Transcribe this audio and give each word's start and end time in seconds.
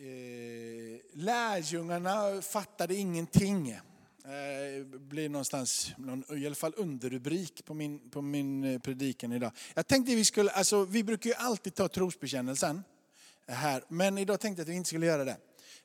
eh, 0.00 1.00
lärjungarna 1.12 2.42
fattade 2.42 2.94
ingenting. 2.94 3.70
Eh, 3.70 4.84
blir 4.84 5.28
någonstans, 5.28 5.92
någon, 5.98 6.38
i 6.38 6.46
alla 6.46 6.54
fall 6.54 6.72
underrubrik 6.76 7.64
på 7.64 7.74
min, 7.74 8.10
på 8.10 8.22
min 8.22 8.64
eh, 8.64 8.78
predikan 8.78 9.32
idag. 9.32 9.52
Jag 9.74 9.86
tänkte 9.86 10.14
vi 10.14 10.24
skulle, 10.24 10.50
alltså 10.50 10.84
vi 10.84 11.04
brukar 11.04 11.30
ju 11.30 11.36
alltid 11.36 11.74
ta 11.74 11.88
trosbekännelsen 11.88 12.82
här, 13.46 13.84
men 13.88 14.18
idag 14.18 14.40
tänkte 14.40 14.60
jag 14.60 14.64
att 14.64 14.72
vi 14.72 14.76
inte 14.76 14.88
skulle 14.88 15.06
göra 15.06 15.24
det. 15.24 15.36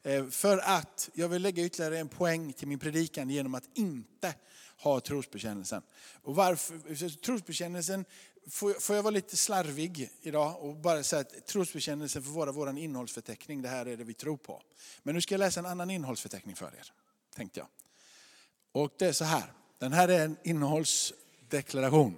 Eh, 0.03 0.27
för 0.27 0.57
att 0.57 1.09
jag 1.13 1.29
vill 1.29 1.41
lägga 1.41 1.63
ytterligare 1.63 1.99
en 1.99 2.07
poäng 2.07 2.53
till 2.53 2.67
min 2.67 2.79
predikan 2.79 3.29
genom 3.29 3.55
att 3.55 3.69
inte 3.73 4.33
ha 4.77 4.99
trosbekännelsen. 4.99 5.81
Och 6.23 6.35
varför? 6.35 7.21
Trosbekännelsen, 7.21 8.05
får 8.47 8.71
jag, 8.71 8.81
får 8.81 8.95
jag 8.95 9.03
vara 9.03 9.11
lite 9.11 9.37
slarvig 9.37 10.09
idag 10.21 10.63
och 10.63 10.75
bara 10.75 11.03
säga 11.03 11.21
att 11.21 11.45
trosbekännelsen 11.45 12.23
får 12.23 12.31
vara 12.31 12.51
vår 12.51 12.77
innehållsförteckning, 12.77 13.61
det 13.61 13.69
här 13.69 13.85
är 13.85 13.97
det 13.97 14.03
vi 14.03 14.13
tror 14.13 14.37
på. 14.37 14.61
Men 15.03 15.15
nu 15.15 15.21
ska 15.21 15.33
jag 15.33 15.39
läsa 15.39 15.59
en 15.59 15.65
annan 15.65 15.89
innehållsförteckning 15.89 16.55
för 16.55 16.65
er, 16.65 16.93
tänkte 17.35 17.59
jag. 17.59 17.67
Och 18.71 18.93
det 18.97 19.05
är 19.05 19.13
så 19.13 19.25
här, 19.25 19.53
den 19.77 19.93
här 19.93 20.07
är 20.07 20.25
en 20.25 20.37
innehållsdeklaration. 20.43 22.17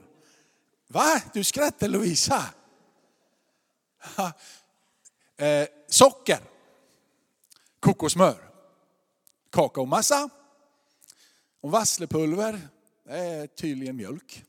Va? 0.88 1.22
Du 1.34 1.44
skrattar 1.44 1.88
Lovisa? 1.88 2.46
eh, 5.38 5.68
socker, 5.88 6.40
kokosmör, 7.80 8.52
kakaomassa 9.50 10.30
och 11.62 11.72
vasslepulver, 11.72 12.68
det 13.04 13.18
är 13.18 13.48
tydligen 13.48 13.96
mjölk. 13.96 14.44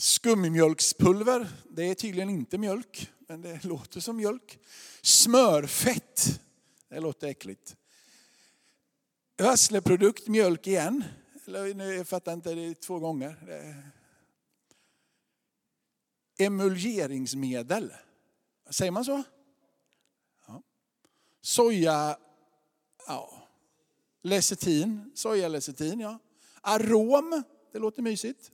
Skummimjölkspulver, 0.00 1.48
det 1.68 1.82
är 1.82 1.94
tydligen 1.94 2.30
inte 2.30 2.58
mjölk, 2.58 3.10
men 3.18 3.42
det 3.42 3.64
låter 3.64 4.00
som 4.00 4.16
mjölk. 4.16 4.58
Smörfett, 5.02 6.40
det 6.88 7.00
låter 7.00 7.28
äckligt. 7.28 7.76
Vassleprodukt, 9.38 10.28
mjölk 10.28 10.66
igen. 10.66 11.04
Eller, 11.46 11.92
jag 11.92 12.08
fattar 12.08 12.32
inte, 12.32 12.54
det 12.54 12.60
är 12.60 12.74
två 12.74 12.98
gånger. 12.98 13.36
Emulgeringsmedel, 16.38 17.94
säger 18.70 18.92
man 18.92 19.04
så? 19.04 19.22
Ja. 20.46 20.62
Soja, 21.40 22.18
ja. 23.06 23.48
Lecetin, 24.22 25.12
sojalecetin 25.14 26.00
ja. 26.00 26.18
Arom, 26.60 27.42
det 27.72 27.78
låter 27.78 28.02
mysigt. 28.02 28.52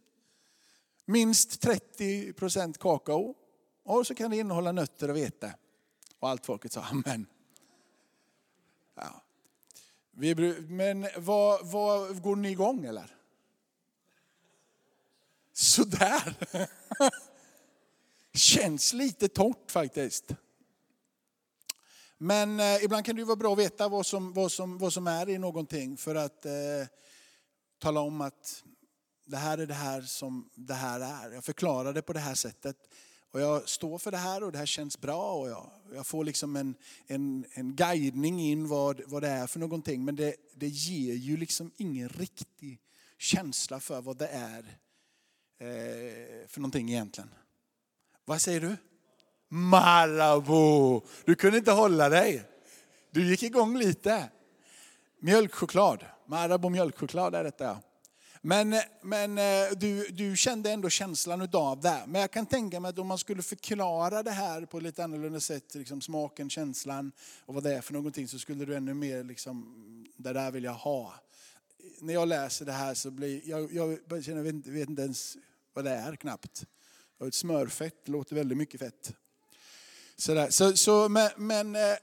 Minst 1.06 1.60
30 1.60 2.32
procent 2.32 2.78
kakao. 2.78 3.34
Och 3.84 4.06
så 4.06 4.14
kan 4.14 4.30
det 4.30 4.36
innehålla 4.36 4.72
nötter 4.72 5.10
och 5.10 5.16
vete. 5.16 5.54
Och 6.18 6.28
allt 6.28 6.46
folket 6.46 6.72
sa 6.72 6.82
amen. 6.82 7.26
Ja. 8.94 9.22
Men 10.68 11.08
vad, 11.16 11.66
vad, 11.66 12.22
går 12.22 12.36
ni 12.36 12.50
igång 12.50 12.84
eller? 12.84 13.16
Sådär. 15.52 16.34
Känns 18.32 18.92
lite 18.92 19.28
torrt 19.28 19.70
faktiskt. 19.70 20.30
Men 22.18 22.60
eh, 22.60 22.84
ibland 22.84 23.04
kan 23.04 23.16
det 23.16 23.24
vara 23.24 23.36
bra 23.36 23.52
att 23.52 23.58
veta 23.58 23.88
vad 23.88 24.06
som, 24.06 24.32
vad 24.32 24.52
som, 24.52 24.78
vad 24.78 24.92
som 24.92 25.06
är 25.06 25.28
i 25.28 25.38
någonting 25.38 25.96
för 25.96 26.14
att 26.14 26.46
eh, 26.46 26.52
tala 27.78 28.00
om 28.00 28.20
att 28.20 28.64
det 29.26 29.36
här 29.36 29.58
är 29.58 29.66
det 29.66 29.74
här 29.74 30.02
som 30.02 30.50
det 30.54 30.74
här 30.74 31.00
är. 31.00 31.34
Jag 31.34 31.44
förklarar 31.44 31.92
det 31.92 32.02
på 32.02 32.12
det 32.12 32.20
här 32.20 32.34
sättet. 32.34 32.76
Och 33.30 33.40
jag 33.40 33.68
står 33.68 33.98
för 33.98 34.10
det 34.10 34.16
här 34.16 34.44
och 34.44 34.52
det 34.52 34.58
här 34.58 34.66
känns 34.66 35.00
bra. 35.00 35.32
Och 35.32 35.48
jag, 35.48 35.70
jag 35.94 36.06
får 36.06 36.24
liksom 36.24 36.56
en, 36.56 36.74
en, 37.06 37.44
en 37.52 37.76
guidning 37.76 38.40
in 38.40 38.68
vad, 38.68 39.00
vad 39.06 39.22
det 39.22 39.28
är 39.28 39.46
för 39.46 39.60
någonting. 39.60 40.04
Men 40.04 40.16
det, 40.16 40.34
det 40.54 40.68
ger 40.68 41.14
ju 41.14 41.36
liksom 41.36 41.70
ingen 41.76 42.08
riktig 42.08 42.80
känsla 43.18 43.80
för 43.80 44.00
vad 44.00 44.16
det 44.16 44.28
är 44.28 44.58
eh, 45.58 46.48
för 46.48 46.60
någonting 46.60 46.88
egentligen. 46.88 47.30
Vad 48.24 48.40
säger 48.40 48.60
du? 48.60 48.76
Marabou! 49.48 51.00
Du 51.24 51.34
kunde 51.34 51.58
inte 51.58 51.72
hålla 51.72 52.08
dig. 52.08 52.42
Du 53.10 53.28
gick 53.28 53.42
igång 53.42 53.78
lite. 53.78 54.30
Mjölkchoklad. 55.20 56.04
Marabou 56.26 56.70
mjölkchoklad 56.70 57.34
är 57.34 57.44
detta 57.44 57.64
ja. 57.64 57.80
Men, 58.48 58.74
men 59.02 59.38
eh, 59.38 59.76
du, 59.76 60.08
du 60.08 60.36
kände 60.36 60.70
ändå 60.70 60.88
känslan 60.88 61.48
av 61.52 61.80
det. 61.80 62.02
Men 62.06 62.20
jag 62.20 62.30
kan 62.30 62.46
tänka 62.46 62.80
mig 62.80 62.88
att 62.88 62.98
om 62.98 63.06
man 63.06 63.18
skulle 63.18 63.42
förklara 63.42 64.22
det 64.22 64.30
här 64.30 64.66
på 64.66 64.76
ett 64.76 64.82
lite 64.82 65.04
annorlunda 65.04 65.40
sätt, 65.40 65.74
liksom 65.74 66.00
smaken, 66.00 66.50
känslan 66.50 67.12
och 67.46 67.54
vad 67.54 67.62
det 67.62 67.74
är 67.74 67.80
för 67.80 67.92
någonting, 67.92 68.28
så 68.28 68.38
skulle 68.38 68.64
du 68.64 68.76
ännu 68.76 68.94
mer, 68.94 69.24
liksom, 69.24 69.74
det 70.16 70.32
där 70.32 70.50
vill 70.50 70.64
jag 70.64 70.74
ha. 70.74 71.14
När 72.00 72.14
jag 72.14 72.28
läser 72.28 72.64
det 72.64 72.72
här 72.72 72.94
så 72.94 73.10
blir 73.10 73.48
jag, 73.48 73.72
jag, 73.72 73.98
jag 74.08 74.42
vet, 74.42 74.66
vet 74.66 74.88
inte 74.88 75.02
ens 75.02 75.36
vad 75.74 75.84
det 75.84 75.90
är 75.90 76.16
knappt. 76.16 76.66
Ett 77.26 77.34
smörfett 77.34 78.08
låter 78.08 78.34
väldigt 78.34 78.58
mycket 78.58 78.80
fett. 78.80 79.12
Sådär. 80.18 80.50
Så, 80.50 80.76
så, 80.76 81.08
men, 81.08 81.30
men 81.36 81.76
eh, 81.76 81.82
eh, 81.82 81.96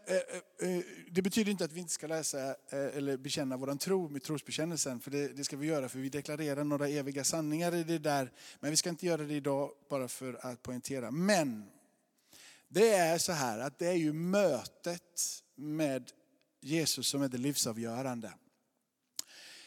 eh, 0.60 0.84
det 1.12 1.22
betyder 1.22 1.52
inte 1.52 1.66
att 1.66 1.72
vi 1.72 1.80
inte 1.80 1.94
ska 1.94 2.08
läsa 2.08 2.48
eh, 2.48 2.98
eller 2.98 3.18
bekänna 3.18 3.58
vår 3.58 3.76
tro 3.76 4.10
med 4.10 4.24
trosbekännelsen. 4.24 5.00
För 5.00 5.12
det, 5.12 5.28
det, 5.28 5.44
ska 5.44 5.58
vi 5.58 5.68
göra 5.68 5.90
för 5.90 6.00
vi 6.00 6.10
deklarerar 6.10 6.64
några 6.64 6.88
eviga 6.88 7.24
sanningar 7.24 7.76
i 7.76 7.84
det 7.84 7.98
där. 7.98 8.32
Men 8.60 8.72
vi 8.72 8.78
ska 8.78 8.90
inte 8.90 9.06
göra 9.06 9.24
det 9.24 9.34
idag 9.34 9.72
bara 9.90 10.08
för 10.08 10.46
att 10.46 10.64
poängtera. 10.64 11.12
Men 11.12 11.66
det 12.68 12.90
är 12.90 13.18
så 13.18 13.32
här 13.32 13.60
att 13.60 13.80
det 13.80 13.88
är 13.88 13.94
ju 13.94 14.14
mötet 14.14 15.42
med 15.56 16.12
Jesus 16.62 17.08
som 17.08 17.22
är 17.22 17.28
det 17.28 17.38
livsavgörande. 17.38 18.34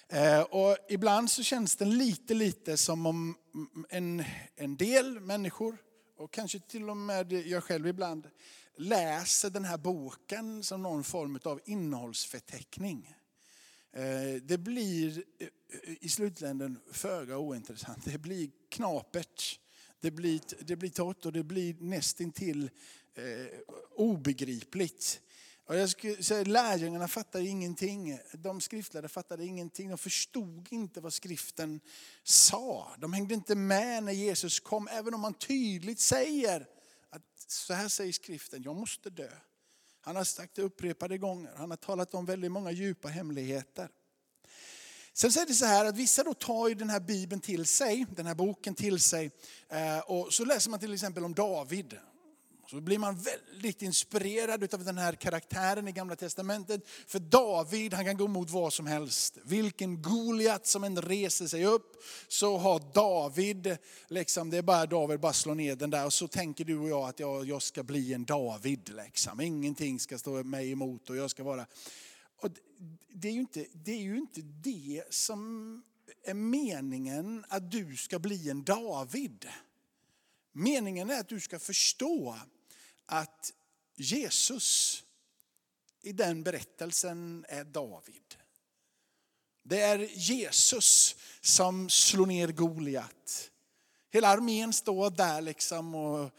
Eh, 0.09 0.41
och 0.41 0.77
ibland 0.89 1.31
så 1.31 1.43
känns 1.43 1.77
det 1.77 1.85
lite, 1.85 2.35
lite 2.35 2.77
som 2.77 3.07
om 3.07 3.37
en, 3.89 4.25
en 4.57 4.77
del 4.77 5.21
människor 5.21 5.77
och 6.17 6.31
kanske 6.31 6.61
till 6.61 6.91
och 6.91 6.97
med 6.97 7.33
jag 7.33 7.65
själv 7.65 7.87
ibland, 7.87 8.29
läser 8.77 9.51
den 9.51 9.65
här 9.65 9.79
boken 9.79 10.63
som 10.63 10.83
någon 10.83 11.05
form 11.05 11.39
av 11.43 11.61
innehållsförteckning. 11.65 13.15
Eh, 13.93 14.43
det 14.43 14.59
blir 14.59 15.25
eh, 15.39 15.49
i 16.01 16.09
slutländen 16.09 16.79
föga 16.93 17.39
ointressant. 17.39 18.05
Det 18.05 18.19
blir 18.19 18.51
knapert, 18.69 19.61
det 20.01 20.11
blir, 20.11 20.41
det 20.61 20.77
blir 20.77 20.91
torrt 20.91 21.27
och 21.27 21.33
det 21.33 21.43
blir 21.43 21.77
nästintill 21.81 22.71
eh, 23.15 23.59
obegripligt. 23.95 25.21
Och 25.67 25.77
jag 25.77 25.91
skulle 25.91 26.23
säga, 26.23 26.45
lärjungarna 26.45 27.09
fattade 27.09 27.45
ingenting. 27.45 28.19
De 28.33 28.61
skriftlärda 28.61 29.09
fattade 29.09 29.45
ingenting. 29.45 29.89
De 29.89 29.99
förstod 29.99 30.69
inte 30.71 31.01
vad 31.01 31.13
skriften 31.13 31.81
sa. 32.23 32.95
De 32.99 33.13
hängde 33.13 33.35
inte 33.35 33.55
med 33.55 34.03
när 34.03 34.13
Jesus 34.13 34.61
kom, 34.61 34.89
även 34.89 35.15
om 35.15 35.25
han 35.25 35.35
tydligt 35.35 36.01
säger 36.01 36.67
att 37.11 37.23
så 37.47 37.75
här 37.75 37.89
säger 37.89 38.13
skriften, 38.13 38.63
jag 38.63 38.77
måste 38.77 39.11
dö. 39.11 39.31
Han 40.01 40.17
har 40.17 40.25
sagt 40.25 40.55
det 40.55 40.63
upprepade 40.63 41.19
gånger. 41.19 41.53
Han 41.57 41.71
har 41.71 41.77
talat 41.77 42.15
om 42.15 42.27
väldigt 42.27 42.53
många 42.53 42.71
djupa 42.71 43.09
hemligheter. 43.09 43.89
Sen 45.13 45.33
så 45.33 45.41
är 45.41 45.47
det 45.47 45.55
så 45.55 45.65
här 45.65 45.85
att 45.85 45.97
vissa 45.97 46.23
då 46.23 46.35
tar 46.35 46.69
ju 46.69 46.75
den 46.75 46.91
här 46.91 47.01
bibeln 47.01 47.41
till 47.41 47.67
sig, 47.67 48.07
den 48.11 48.27
här 48.27 48.35
boken 48.35 48.75
till 48.75 49.01
sig. 49.01 49.31
Eh, 49.69 49.99
och 49.99 50.35
så 50.35 50.45
läser 50.45 50.71
man 50.71 50.81
till 50.81 50.95
exempel 50.95 51.25
om 51.25 51.35
David. 51.35 51.99
Så 52.67 52.81
blir 52.81 52.99
man 52.99 53.17
väldigt 53.17 53.83
inspirerad 53.83 54.75
av 54.75 54.85
den 54.85 54.99
här 54.99 55.13
karaktären 55.13 55.89
i 55.89 55.93
gamla 55.93 56.17
testamentet. 56.17 56.89
För 57.07 57.19
David, 57.19 57.95
han 57.95 58.05
kan 58.05 58.17
gå 58.17 58.25
emot 58.25 58.51
vad 58.51 58.73
som 58.73 58.87
helst. 58.87 59.39
Vilken 59.45 60.03
Goliat 60.03 60.67
som 60.67 60.85
än 60.85 61.03
reser 61.03 61.47
sig 61.47 61.67
upp, 61.67 62.03
så 62.29 62.59
har 62.59 62.95
David, 62.95 63.77
liksom, 64.09 64.51
det 64.51 64.57
är 64.57 64.63
bara 64.63 64.87
David, 64.87 65.21
bara 65.21 65.33
slå 65.33 65.55
ner 65.55 65.77
den 65.77 65.91
där. 65.91 66.07
Och 66.07 66.13
så 66.13 66.29
tänker 66.29 66.65
du 66.65 66.79
och 66.79 66.89
jag 66.89 67.09
att 67.09 67.21
jag, 67.21 67.45
jag 67.45 67.63
ska 67.63 67.83
bli 67.83 68.15
en 68.15 68.25
David. 68.25 68.93
Liksom. 69.05 69.41
Ingenting 69.41 70.01
ska 70.01 70.19
stå 70.19 70.45
mig 70.45 70.73
emot 70.73 71.11
och 71.11 71.17
jag 71.17 71.31
ska 71.31 71.45
vara... 71.45 71.67
Och 72.43 72.51
det, 73.09 73.29
är 73.29 73.33
ju 73.33 73.41
inte, 73.41 73.67
det 73.73 73.93
är 73.93 74.03
ju 74.03 74.17
inte 74.17 74.41
det 74.41 75.03
som 75.11 75.83
är 76.25 76.35
meningen 76.35 77.45
att 77.49 77.71
du 77.71 77.97
ska 77.97 78.19
bli 78.19 78.51
en 78.51 78.65
David. 78.65 79.47
Meningen 80.53 81.11
är 81.11 81.21
att 81.21 81.29
du 81.29 81.41
ska 81.41 81.59
förstå 81.59 82.37
att 83.07 83.53
Jesus 83.97 85.03
i 86.03 86.13
den 86.13 86.43
berättelsen 86.43 87.45
är 87.49 87.65
David. 87.65 88.37
Det 89.63 89.81
är 89.81 89.99
Jesus 89.99 91.17
som 91.41 91.89
slår 91.91 92.27
ner 92.27 92.49
Goliat. 92.49 93.51
Hela 94.11 94.29
armén 94.29 94.73
står 94.73 95.11
där 95.11 95.41
liksom 95.41 95.95
och 95.95 96.31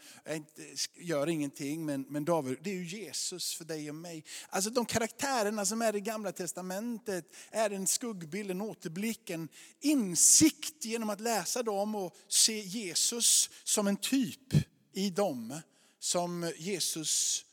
gör 0.94 1.28
ingenting. 1.28 1.86
Men, 1.86 2.06
men 2.08 2.24
David, 2.24 2.58
det 2.62 2.70
är 2.70 2.74
ju 2.74 2.86
Jesus 2.86 3.54
för 3.54 3.64
dig 3.64 3.88
och 3.88 3.94
mig. 3.94 4.24
Alltså 4.48 4.70
de 4.70 4.86
karaktärerna 4.86 5.66
som 5.66 5.82
är 5.82 5.96
i 5.96 6.00
gamla 6.00 6.32
testamentet 6.32 7.36
är 7.50 7.70
en 7.70 7.86
skuggbild, 7.86 8.50
en 8.50 8.60
återblick, 8.60 9.30
en 9.30 9.48
insikt 9.80 10.84
genom 10.84 11.10
att 11.10 11.20
läsa 11.20 11.62
dem 11.62 11.94
och 11.94 12.16
se 12.28 12.60
Jesus 12.60 13.50
som 13.64 13.86
en 13.86 13.96
typ 13.96 14.54
i 14.92 15.10
dem 15.10 15.60
som 15.98 16.52
Jesus 16.56 17.44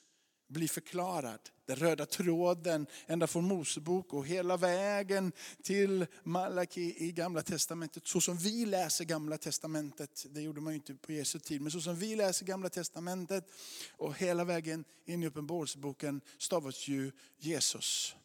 blir 0.48 0.68
förklarad. 0.68 1.40
Den 1.66 1.76
röda 1.76 2.06
tråden 2.06 2.88
ända 3.08 3.28
från 3.28 3.44
Mosebok 3.44 4.14
och 4.14 4.28
hela 4.28 4.58
vägen 4.58 5.32
till 5.64 6.06
Malaki 6.24 6.96
i 6.98 7.12
gamla 7.12 7.42
testamentet. 7.42 8.08
Så 8.08 8.22
som 8.22 8.38
vi 8.38 8.66
läser 8.66 9.06
gamla 9.06 9.38
testamentet, 9.38 10.26
det 10.30 10.42
gjorde 10.42 10.62
man 10.62 10.74
ju 10.74 10.78
inte 10.78 10.96
på 10.96 11.12
Jesu 11.12 11.40
tid, 11.40 11.62
men 11.62 11.72
så 11.72 11.82
som 11.82 11.96
vi 11.96 12.16
läser 12.16 12.46
gamla 12.46 12.70
testamentet 12.70 13.50
och 13.92 14.18
hela 14.18 14.44
vägen 14.44 14.86
in 15.06 15.24
i 15.24 15.28
Uppenbarelseboken 15.28 16.22
stavas 16.38 16.88
ju 16.88 17.12
Jesus. 17.38 18.16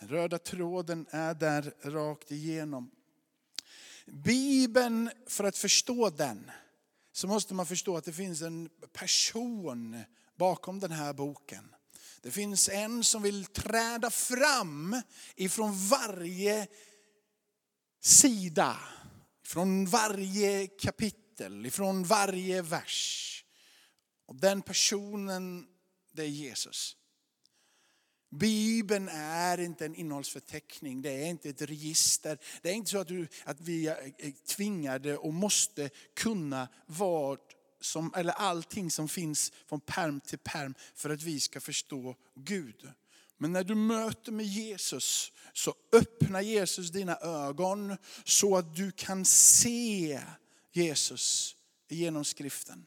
Den 0.00 0.08
röda 0.08 0.38
tråden 0.38 1.06
är 1.10 1.34
där 1.34 1.74
rakt 1.82 2.30
igenom. 2.30 2.90
Bibeln, 4.06 5.10
för 5.26 5.44
att 5.44 5.58
förstå 5.58 6.10
den, 6.10 6.50
så 7.12 7.26
måste 7.26 7.54
man 7.54 7.66
förstå 7.66 7.96
att 7.96 8.04
det 8.04 8.12
finns 8.12 8.42
en 8.42 8.70
person 8.92 10.04
bakom 10.38 10.80
den 10.80 10.92
här 10.92 11.12
boken. 11.12 11.74
Det 12.22 12.30
finns 12.30 12.68
en 12.68 13.04
som 13.04 13.22
vill 13.22 13.44
träda 13.44 14.10
fram 14.10 15.02
ifrån 15.36 15.88
varje 15.88 16.66
sida, 18.00 18.78
från 19.44 19.86
varje 19.86 20.66
kapitel, 20.66 21.66
ifrån 21.66 22.04
varje 22.04 22.62
vers. 22.62 23.44
Och 24.26 24.36
den 24.36 24.62
personen, 24.62 25.66
det 26.12 26.22
är 26.22 26.26
Jesus. 26.26 26.96
Bibeln 28.30 29.08
är 29.12 29.60
inte 29.60 29.84
en 29.84 29.94
innehållsförteckning, 29.94 31.02
det 31.02 31.10
är 31.10 31.26
inte 31.26 31.48
ett 31.48 31.62
register. 31.62 32.38
Det 32.62 32.70
är 32.70 32.74
inte 32.74 32.90
så 32.90 32.98
att, 32.98 33.08
du, 33.08 33.28
att 33.44 33.60
vi 33.60 33.86
är 33.86 34.46
tvingade 34.46 35.16
och 35.16 35.34
måste 35.34 35.90
kunna 36.14 36.68
vad 36.86 37.38
som, 37.80 38.14
eller 38.16 38.32
allting 38.32 38.90
som 38.90 39.08
finns 39.08 39.52
från 39.68 39.80
perm 39.80 40.20
till 40.20 40.38
perm 40.38 40.74
för 40.94 41.10
att 41.10 41.22
vi 41.22 41.40
ska 41.40 41.60
förstå 41.60 42.16
Gud. 42.34 42.92
Men 43.38 43.52
när 43.52 43.64
du 43.64 43.74
möter 43.74 44.32
med 44.32 44.46
Jesus 44.46 45.32
så 45.52 45.74
öppnar 45.92 46.40
Jesus 46.40 46.90
dina 46.90 47.16
ögon 47.16 47.96
så 48.24 48.56
att 48.56 48.76
du 48.76 48.92
kan 48.92 49.24
se 49.24 50.20
Jesus 50.72 51.56
genom 51.88 52.24
skriften. 52.24 52.86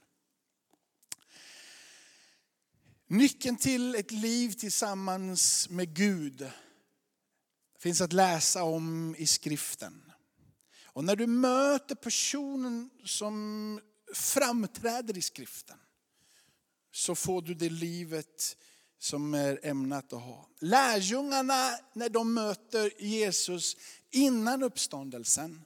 Nyckeln 3.14 3.58
till 3.58 3.96
ett 3.96 4.12
liv 4.12 4.52
tillsammans 4.52 5.70
med 5.70 5.96
Gud 5.96 6.50
finns 7.80 8.02
att 8.02 8.14
läsa 8.14 8.64
om 8.64 9.16
i 9.18 9.28
skriften. 9.28 10.12
Och 10.86 11.04
när 11.04 11.16
du 11.16 11.28
möter 11.28 11.96
personen 11.96 12.90
som 13.06 13.80
framträder 14.14 15.18
i 15.18 15.22
skriften 15.22 15.78
så 16.92 17.16
får 17.16 17.42
du 17.42 17.54
det 17.54 17.70
livet 17.70 18.58
som 19.00 19.34
är 19.34 19.60
ämnat 19.64 20.14
att 20.14 20.22
ha. 20.22 20.50
Lärjungarna 20.60 21.70
när 21.94 22.10
de 22.10 22.34
möter 22.34 23.02
Jesus 23.04 23.78
innan 24.12 24.64
uppståndelsen 24.64 25.62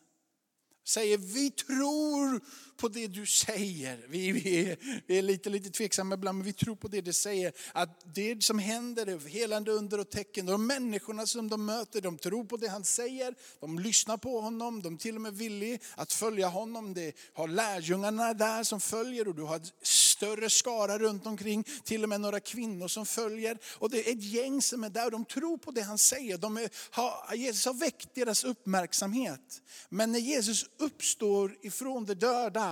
säger 0.88 1.18
vi 1.18 1.52
tror 1.52 2.42
på 2.78 2.88
det 2.88 3.08
du 3.08 3.26
säger. 3.26 4.06
Vi, 4.10 4.32
vi, 4.32 4.70
är, 4.70 4.78
vi 5.08 5.18
är 5.18 5.22
lite, 5.22 5.50
lite 5.50 5.70
tveksamma 5.70 6.16
ibland, 6.16 6.38
men 6.38 6.46
vi 6.46 6.54
tror 6.54 6.76
på 6.76 6.88
det 6.88 7.02
du 7.02 7.14
säger. 7.14 7.54
Att 7.74 8.16
det 8.16 8.44
som 8.44 8.60
händer 8.60 9.08
är 9.08 9.30
helande 9.30 9.72
under 9.72 10.00
och 10.00 10.10
tecken. 10.10 10.46
De 10.46 10.68
människorna 10.68 11.26
som 11.26 11.50
de 11.50 11.66
möter, 11.66 12.02
de 12.02 12.18
tror 12.18 12.44
på 12.44 12.58
det 12.58 12.68
han 12.68 12.84
säger. 12.84 13.36
De 13.60 13.80
lyssnar 13.80 14.18
på 14.18 14.42
honom, 14.42 14.82
de 14.82 14.94
är 14.94 14.98
till 14.98 15.16
och 15.16 15.22
med 15.22 15.34
villiga 15.34 15.80
att 15.96 16.14
följa 16.14 16.48
honom. 16.48 16.94
Det 16.94 17.16
har 17.34 17.48
lärjungarna 17.48 18.34
där 18.34 18.64
som 18.64 18.82
följer 18.82 19.28
och 19.28 19.36
du 19.36 19.42
har 19.42 19.62
större 19.82 20.50
skara 20.50 20.98
runt 21.00 21.26
omkring. 21.26 21.64
Till 21.84 22.04
och 22.04 22.10
med 22.10 22.22
några 22.22 22.40
kvinnor 22.40 22.88
som 22.88 23.06
följer. 23.06 23.58
Och 23.80 23.90
det 23.90 24.08
är 24.08 24.14
ett 24.14 24.24
gäng 24.24 24.62
som 24.62 24.84
är 24.84 24.90
där 24.90 25.06
och 25.06 25.12
de 25.12 25.26
tror 25.26 25.58
på 25.58 25.72
det 25.72 25.82
han 25.82 25.98
säger. 25.98 26.38
De 26.38 26.58
är, 26.58 26.70
har, 26.92 27.36
Jesus 27.36 27.66
har 27.66 27.74
väckt 27.74 28.16
deras 28.16 28.44
uppmärksamhet. 28.44 29.62
Men 29.90 30.12
när 30.12 30.20
Jesus 30.20 30.66
uppstår 30.78 31.58
ifrån 31.62 32.06
de 32.06 32.14
döda 32.14 32.67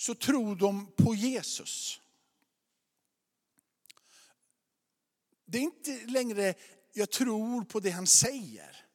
så 0.00 0.14
tror 0.14 0.56
de 0.56 0.92
på 0.96 1.14
Jesus. 1.14 2.00
Det 5.46 5.58
är 5.58 5.62
inte 5.62 6.06
längre, 6.06 6.54
jag 6.92 7.10
tror 7.10 7.64
på 7.64 7.80
det 7.80 7.90
han 7.90 8.06
säger. 8.06 8.86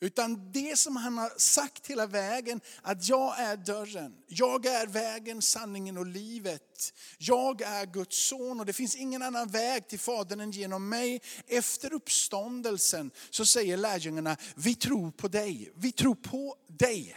Utan 0.00 0.52
det 0.52 0.78
som 0.78 0.96
han 0.96 1.18
har 1.18 1.32
sagt 1.36 1.86
hela 1.86 2.06
vägen, 2.06 2.60
att 2.82 3.08
jag 3.08 3.40
är 3.40 3.56
dörren, 3.56 4.16
jag 4.26 4.66
är 4.66 4.86
vägen, 4.86 5.42
sanningen 5.42 5.96
och 5.96 6.06
livet. 6.06 6.94
Jag 7.18 7.62
är 7.62 7.86
Guds 7.86 8.28
son 8.28 8.60
och 8.60 8.66
det 8.66 8.72
finns 8.72 8.96
ingen 8.96 9.22
annan 9.22 9.48
väg 9.48 9.88
till 9.88 10.00
Fadern 10.00 10.40
än 10.40 10.50
genom 10.50 10.88
mig. 10.88 11.22
Efter 11.46 11.92
uppståndelsen 11.92 13.10
så 13.30 13.46
säger 13.46 13.76
lärjungarna, 13.76 14.36
vi 14.56 14.74
tror 14.74 15.10
på 15.10 15.28
dig, 15.28 15.72
vi 15.76 15.92
tror 15.92 16.14
på 16.14 16.56
dig. 16.68 17.16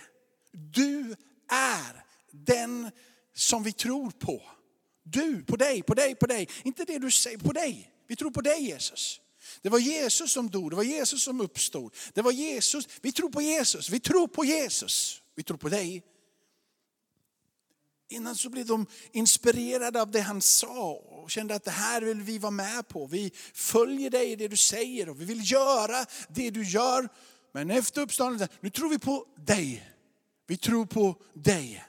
Du 0.52 1.16
är 1.50 2.07
den 2.46 2.92
som 3.36 3.64
vi 3.64 3.72
tror 3.72 4.12
på. 4.12 4.42
Du, 5.04 5.44
på 5.44 5.56
dig, 5.56 5.84
på 5.84 5.94
dig, 5.94 6.16
på 6.16 6.26
dig. 6.26 6.50
Inte 6.64 6.86
det 6.86 7.00
du 7.00 7.12
säger, 7.12 7.38
på 7.38 7.52
dig. 7.52 7.92
Vi 8.08 8.16
tror 8.16 8.32
på 8.32 8.42
dig 8.42 8.70
Jesus. 8.70 9.22
Det 9.62 9.70
var 9.70 9.80
Jesus 9.80 10.32
som 10.32 10.50
dog, 10.50 10.70
det 10.70 10.76
var 10.76 10.84
Jesus 10.84 11.24
som 11.24 11.42
uppstod. 11.42 11.96
Det 12.14 12.22
var 12.22 12.32
Jesus, 12.32 12.88
vi 13.02 13.12
tror 13.12 13.30
på 13.30 13.42
Jesus, 13.42 13.90
vi 13.90 14.00
tror 14.00 14.28
på 14.28 14.46
Jesus. 14.46 15.22
Vi 15.36 15.44
tror 15.44 15.58
på 15.58 15.70
dig. 15.70 16.04
Innan 18.10 18.36
så 18.36 18.50
blev 18.50 18.66
de 18.66 18.86
inspirerade 19.12 20.02
av 20.02 20.12
det 20.12 20.22
han 20.22 20.42
sa 20.42 20.92
och 20.94 21.32
kände 21.32 21.56
att 21.56 21.64
det 21.64 21.72
här 21.72 22.02
vill 22.02 22.22
vi 22.22 22.38
vara 22.38 22.52
med 22.52 22.88
på. 22.88 23.08
Vi 23.08 23.32
följer 23.54 24.10
dig 24.10 24.32
i 24.32 24.36
det 24.36 24.48
du 24.48 24.58
säger 24.58 25.10
och 25.10 25.22
vi 25.22 25.26
vill 25.26 25.52
göra 25.52 26.06
det 26.30 26.50
du 26.50 26.64
gör. 26.64 27.10
Men 27.52 27.72
efter 27.72 28.02
uppståndelsen, 28.02 28.58
nu 28.60 28.70
tror 28.70 28.90
vi 28.90 29.00
på 29.00 29.26
dig. 29.38 29.92
Vi 30.48 30.58
tror 30.58 30.86
på 30.86 31.22
dig. 31.34 31.84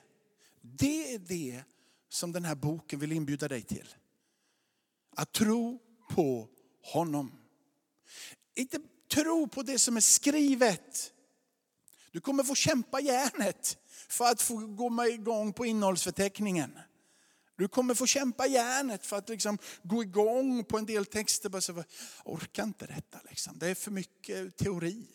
Det 0.78 1.14
är 1.14 1.18
det 1.18 1.62
som 2.08 2.32
den 2.32 2.44
här 2.44 2.54
boken 2.54 2.98
vill 2.98 3.12
inbjuda 3.12 3.48
dig 3.48 3.62
till. 3.62 3.94
Att 5.16 5.32
tro 5.32 5.80
på 6.10 6.48
honom. 6.82 7.32
Inte 8.54 8.78
tro 9.14 9.48
på 9.48 9.62
det 9.62 9.78
som 9.78 9.96
är 9.96 10.00
skrivet. 10.00 11.12
Du 12.10 12.20
kommer 12.20 12.44
få 12.44 12.54
kämpa 12.54 13.00
järnet 13.00 13.78
för 14.08 14.24
att 14.24 14.42
få 14.42 14.56
gå 14.56 15.06
igång 15.06 15.52
på 15.52 15.66
innehållsförteckningen. 15.66 16.78
Du 17.56 17.68
kommer 17.68 17.94
få 17.94 18.06
kämpa 18.06 18.46
järnet 18.46 19.06
för 19.06 19.16
att 19.16 19.28
liksom 19.28 19.58
gå 19.82 20.02
igång 20.02 20.64
på 20.64 20.78
en 20.78 20.86
del 20.86 21.06
texter. 21.06 21.48
Bara 21.48 21.60
så, 21.60 21.72
jag 21.72 21.84
orkar 22.24 22.64
inte 22.64 22.86
detta, 22.86 23.20
liksom. 23.28 23.58
det 23.58 23.68
är 23.68 23.74
för 23.74 23.90
mycket 23.90 24.56
teori. 24.56 25.06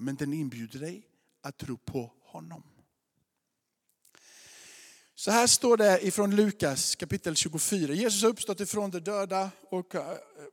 Men 0.00 0.16
den 0.16 0.32
inbjuder 0.32 0.78
dig 0.78 1.06
att 1.42 1.58
tro 1.58 1.76
på 1.76 2.12
honom. 2.22 2.62
Så 5.14 5.30
här 5.30 5.46
står 5.46 5.76
det 5.76 6.06
ifrån 6.06 6.36
Lukas 6.36 6.94
kapitel 6.94 7.36
24. 7.36 7.94
Jesus 7.94 8.22
har 8.22 8.30
uppstått 8.30 8.60
ifrån 8.60 8.90
de 8.90 9.00
döda 9.00 9.50
och 9.70 9.94
eh, 9.94 10.02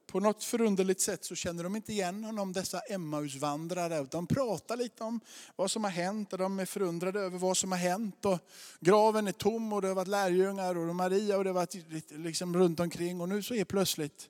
på 0.06 0.20
något 0.20 0.44
förunderligt 0.44 1.02
sätt 1.02 1.26
så 1.26 1.36
känner 1.36 1.64
de 1.64 1.76
inte 1.76 1.92
igen 1.92 2.24
honom, 2.24 2.54
dessa 2.54 2.80
Emmausvandrare. 2.80 4.08
De 4.12 4.28
pratar 4.28 4.78
lite 4.78 5.04
om 5.04 5.20
vad 5.56 5.72
som 5.72 5.84
har 5.84 5.92
hänt 5.92 6.34
och 6.34 6.40
de 6.40 6.60
är 6.60 6.66
förundrade 6.66 7.20
över 7.20 7.38
vad 7.38 7.58
som 7.58 7.72
har 7.72 7.80
hänt. 7.80 8.26
Och 8.26 8.40
graven 8.80 9.28
är 9.28 9.32
tom 9.32 9.74
och 9.74 9.82
det 9.82 9.88
har 9.88 9.96
varit 9.96 10.08
lärjungar 10.08 10.78
och 10.78 10.96
Maria 10.96 11.38
och 11.38 11.44
det 11.44 11.50
har 11.50 11.56
varit 11.56 11.76
liksom 12.10 12.58
runt 12.58 12.80
omkring. 12.80 13.22
Och 13.22 13.30
nu 13.30 13.44
så 13.44 13.54
är 13.54 13.66
plötsligt 13.66 14.30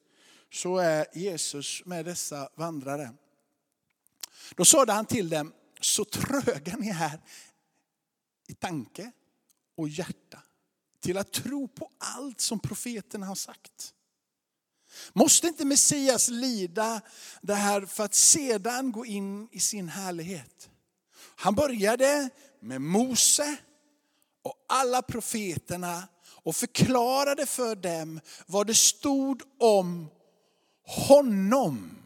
så 0.54 0.78
är 0.78 1.06
Jesus 1.14 1.82
med 1.86 2.06
dessa 2.06 2.50
vandrare. 2.56 3.14
Då 4.56 4.66
sade 4.66 4.94
han 4.94 5.06
till 5.06 5.30
dem, 5.30 5.54
så 5.82 6.06
tröga 6.06 6.76
ni 6.78 6.90
är 6.90 7.22
i 8.48 8.54
tanke 8.54 9.12
och 9.78 9.90
hjärta 9.90 10.42
till 11.00 11.18
att 11.18 11.32
tro 11.32 11.68
på 11.68 11.92
allt 11.98 12.42
som 12.42 12.60
profeten 12.60 13.24
har 13.24 13.36
sagt. 13.36 13.94
Måste 15.14 15.48
inte 15.48 15.66
Messias 15.66 16.30
lida 16.30 17.02
det 17.42 17.56
här 17.56 17.86
för 17.86 18.04
att 18.04 18.14
sedan 18.14 18.92
gå 18.92 19.06
in 19.06 19.50
i 19.52 19.60
sin 19.60 19.90
härlighet? 19.90 20.70
Han 21.36 21.56
började 21.56 22.30
med 22.60 22.82
Mose 22.82 23.58
och 24.42 24.66
alla 24.70 25.02
profeterna 25.02 26.08
och 26.44 26.56
förklarade 26.56 27.46
för 27.46 27.76
dem 27.76 28.20
vad 28.46 28.68
det 28.68 28.76
stod 28.76 29.42
om 29.60 30.10
honom 30.84 31.98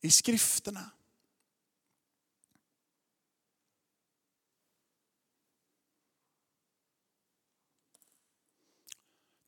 i 0.00 0.10
skrifterna. 0.10 0.90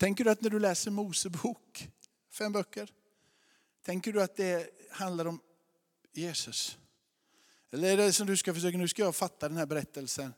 Tänker 0.05 0.25
du 0.25 0.31
att 0.31 0.41
när 0.41 0.51
du 0.51 0.59
läser 0.59 0.91
Mosebok, 0.91 1.89
fem 2.31 2.53
böcker, 2.53 2.93
tänker 3.85 4.13
du 4.13 4.23
att 4.23 4.37
det 4.37 4.71
handlar 4.91 5.25
om 5.25 5.41
Jesus? 6.13 6.79
Eller 7.71 7.93
är 7.93 7.97
det 7.97 8.13
som 8.13 8.27
du 8.27 8.37
ska 8.37 8.55
försöka, 8.55 8.79
nu 8.79 8.89
ska 8.89 9.03
jag 9.03 9.17
fatta 9.17 9.49
den 9.49 9.59
här 9.59 9.67
berättelsen. 9.67 10.35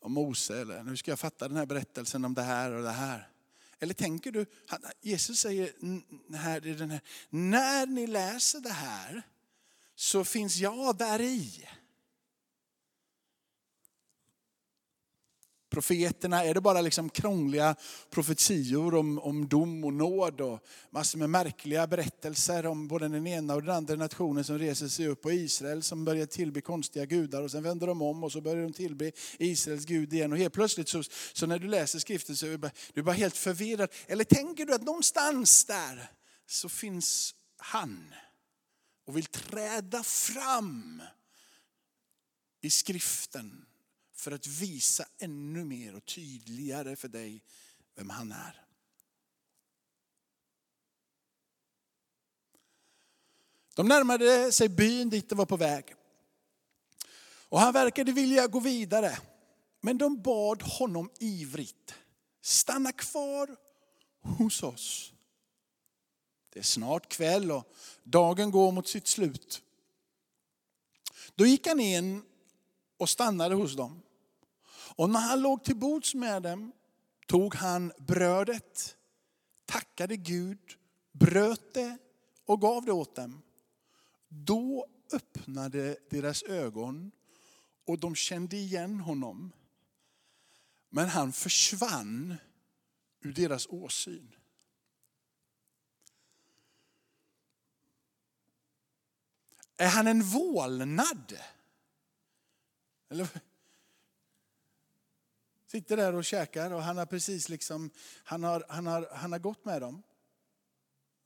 om 0.00 0.12
Mose, 0.12 0.60
eller 0.60 0.82
nu 0.82 0.96
ska 0.96 1.10
jag 1.10 1.18
fatta 1.18 1.48
den 1.48 1.56
här 1.56 1.66
berättelsen 1.66 2.24
om 2.24 2.34
det 2.34 2.42
här 2.42 2.72
och 2.72 2.82
det 2.82 2.90
här. 2.90 3.28
Eller 3.78 3.94
tänker 3.94 4.32
du, 4.32 4.46
Jesus 5.00 5.40
säger 5.40 5.72
här, 6.36 6.60
den 6.60 6.90
här, 6.90 7.00
när 7.28 7.86
ni 7.86 8.06
läser 8.06 8.60
det 8.60 8.72
här 8.72 9.22
så 9.94 10.24
finns 10.24 10.56
jag 10.56 10.98
där 10.98 11.20
i. 11.20 11.68
Profeterna, 15.70 16.44
är 16.44 16.54
det 16.54 16.60
bara 16.60 16.80
liksom 16.80 17.08
krångliga 17.08 17.76
profetior 18.10 18.94
om, 18.94 19.18
om 19.18 19.48
dom 19.48 19.84
och 19.84 19.92
nåd 19.92 20.40
och 20.40 20.66
massor 20.90 21.18
med 21.18 21.30
märkliga 21.30 21.86
berättelser 21.86 22.66
om 22.66 22.88
både 22.88 23.08
den 23.08 23.26
ena 23.26 23.54
och 23.54 23.62
den 23.62 23.74
andra 23.74 23.94
nationen 23.94 24.44
som 24.44 24.58
reser 24.58 24.88
sig 24.88 25.08
upp 25.08 25.24
och 25.24 25.32
Israel 25.32 25.82
som 25.82 26.04
börjar 26.04 26.26
tillbe 26.26 26.60
konstiga 26.60 27.04
gudar 27.04 27.42
och 27.42 27.50
sen 27.50 27.62
vänder 27.62 27.86
de 27.86 28.02
om 28.02 28.24
och 28.24 28.32
så 28.32 28.40
börjar 28.40 28.62
de 28.62 28.72
tillbe 28.72 29.12
Israels 29.38 29.84
Gud 29.84 30.12
igen. 30.12 30.32
Och 30.32 30.38
helt 30.38 30.54
plötsligt 30.54 30.88
så, 30.88 31.02
så 31.32 31.46
när 31.46 31.58
du 31.58 31.68
läser 31.68 31.98
skriften 31.98 32.36
så 32.36 32.46
är 32.46 32.50
du 32.50 32.58
bara, 32.58 32.72
du 32.94 33.00
är 33.00 33.04
bara 33.04 33.16
helt 33.16 33.36
förvirrad. 33.36 33.90
Eller 34.06 34.24
tänker 34.24 34.66
du 34.66 34.74
att 34.74 34.82
någonstans 34.82 35.64
där 35.64 36.10
så 36.46 36.68
finns 36.68 37.34
han 37.56 38.14
och 39.06 39.16
vill 39.16 39.26
träda 39.26 40.02
fram 40.02 41.02
i 42.60 42.70
skriften 42.70 43.64
för 44.18 44.32
att 44.32 44.46
visa 44.46 45.06
ännu 45.18 45.64
mer 45.64 45.94
och 45.94 46.04
tydligare 46.04 46.96
för 46.96 47.08
dig 47.08 47.42
vem 47.94 48.10
han 48.10 48.32
är. 48.32 48.64
De 53.74 53.88
närmade 53.88 54.52
sig 54.52 54.68
byn 54.68 55.10
dit 55.10 55.28
de 55.28 55.38
var 55.38 55.46
på 55.46 55.56
väg. 55.56 55.94
Och 57.48 57.60
han 57.60 57.72
verkade 57.72 58.12
vilja 58.12 58.46
gå 58.46 58.60
vidare. 58.60 59.18
Men 59.80 59.98
de 59.98 60.22
bad 60.22 60.62
honom 60.62 61.10
ivrigt, 61.18 61.94
stanna 62.40 62.92
kvar 62.92 63.56
hos 64.20 64.62
oss. 64.62 65.12
Det 66.52 66.58
är 66.58 66.64
snart 66.64 67.08
kväll 67.08 67.50
och 67.50 67.74
dagen 68.02 68.50
går 68.50 68.72
mot 68.72 68.88
sitt 68.88 69.06
slut. 69.06 69.62
Då 71.34 71.46
gick 71.46 71.66
han 71.66 71.80
in 71.80 72.22
och 72.96 73.08
stannade 73.08 73.54
hos 73.54 73.76
dem. 73.76 74.02
Och 74.98 75.10
när 75.10 75.20
han 75.20 75.42
låg 75.42 75.64
till 75.64 75.76
bords 75.76 76.14
med 76.14 76.42
dem 76.42 76.72
tog 77.26 77.54
han 77.54 77.92
brödet, 77.98 78.96
tackade 79.64 80.16
Gud, 80.16 80.58
bröt 81.12 81.74
det 81.74 81.98
och 82.44 82.60
gav 82.60 82.84
det 82.84 82.92
åt 82.92 83.14
dem. 83.14 83.42
Då 84.28 84.86
öppnade 85.12 85.96
deras 86.10 86.42
ögon 86.42 87.10
och 87.86 87.98
de 87.98 88.14
kände 88.14 88.56
igen 88.56 89.00
honom. 89.00 89.52
Men 90.88 91.08
han 91.08 91.32
försvann 91.32 92.36
ur 93.20 93.32
deras 93.32 93.66
åsyn. 93.66 94.34
Är 99.76 99.88
han 99.88 100.06
en 100.06 100.22
vålnad? 100.22 101.38
Eller 103.08 103.28
Sitter 105.70 105.96
där 105.96 106.14
och 106.14 106.24
käkar 106.24 106.70
och 106.70 106.82
han 106.82 106.98
har 106.98 107.06
precis 107.06 107.48
liksom, 107.48 107.90
han 108.24 108.42
har, 108.42 108.64
han 108.68 108.86
har, 108.86 109.08
han 109.12 109.32
har 109.32 109.38
gått 109.38 109.64
med 109.64 109.82
dem. 109.82 110.02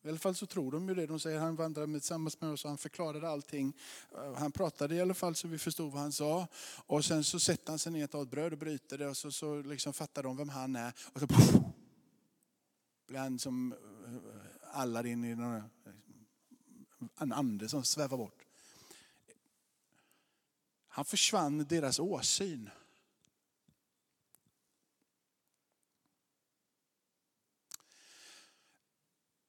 I 0.05 0.09
alla 0.09 0.19
fall 0.19 0.35
så 0.35 0.47
tror 0.47 0.73
de 0.73 0.89
ju 0.89 0.95
det. 0.95 1.07
De 1.07 1.21
säger 1.21 1.37
att 1.37 1.43
han 1.43 1.57
vandrade 1.57 1.93
tillsammans 1.93 2.41
med 2.41 2.51
oss 2.51 2.65
och 2.65 2.71
han 2.71 2.79
förklarade 2.79 3.29
allting. 3.29 3.77
Eh, 4.15 4.35
han 4.35 4.53
pratade 4.53 4.95
i 4.95 5.01
alla 5.01 5.15
fall 5.15 5.35
så 5.35 5.49
vi 5.49 5.59
förstod 5.59 5.93
vad 5.93 6.03
han 6.03 6.13
sa. 6.13 6.47
Och 6.87 7.05
sen 7.05 7.25
så 7.25 7.41
sätter 7.41 7.73
han 7.73 7.79
sig 7.79 7.93
ner, 7.93 8.05
och 8.05 8.11
tar 8.11 8.23
ett 8.23 8.31
bröd 8.31 8.53
och 8.53 8.59
bryter 8.59 8.99
det 8.99 9.09
och 9.09 9.17
så, 9.17 9.33
så 9.33 9.63
liksom 9.63 9.93
fattar 9.93 10.23
de 10.23 10.37
vem 10.37 10.49
han 10.49 10.77
är. 10.77 10.93
Och 11.13 11.21
så 11.21 11.27
poff, 11.27 11.53
blir 13.07 13.19
han 13.19 13.39
som 13.39 13.73
eh, 13.73 13.79
Allar 14.63 15.01
Aladdin 15.01 15.25
i 15.25 15.35
någon, 15.35 15.57
eh, 15.57 15.63
en 17.19 17.33
ande 17.33 17.69
som 17.69 17.85
svävar 17.85 18.19
bort. 18.19 18.43
Han 20.89 21.05
försvann 21.05 21.67
deras 21.69 21.99
åsyn. 21.99 22.71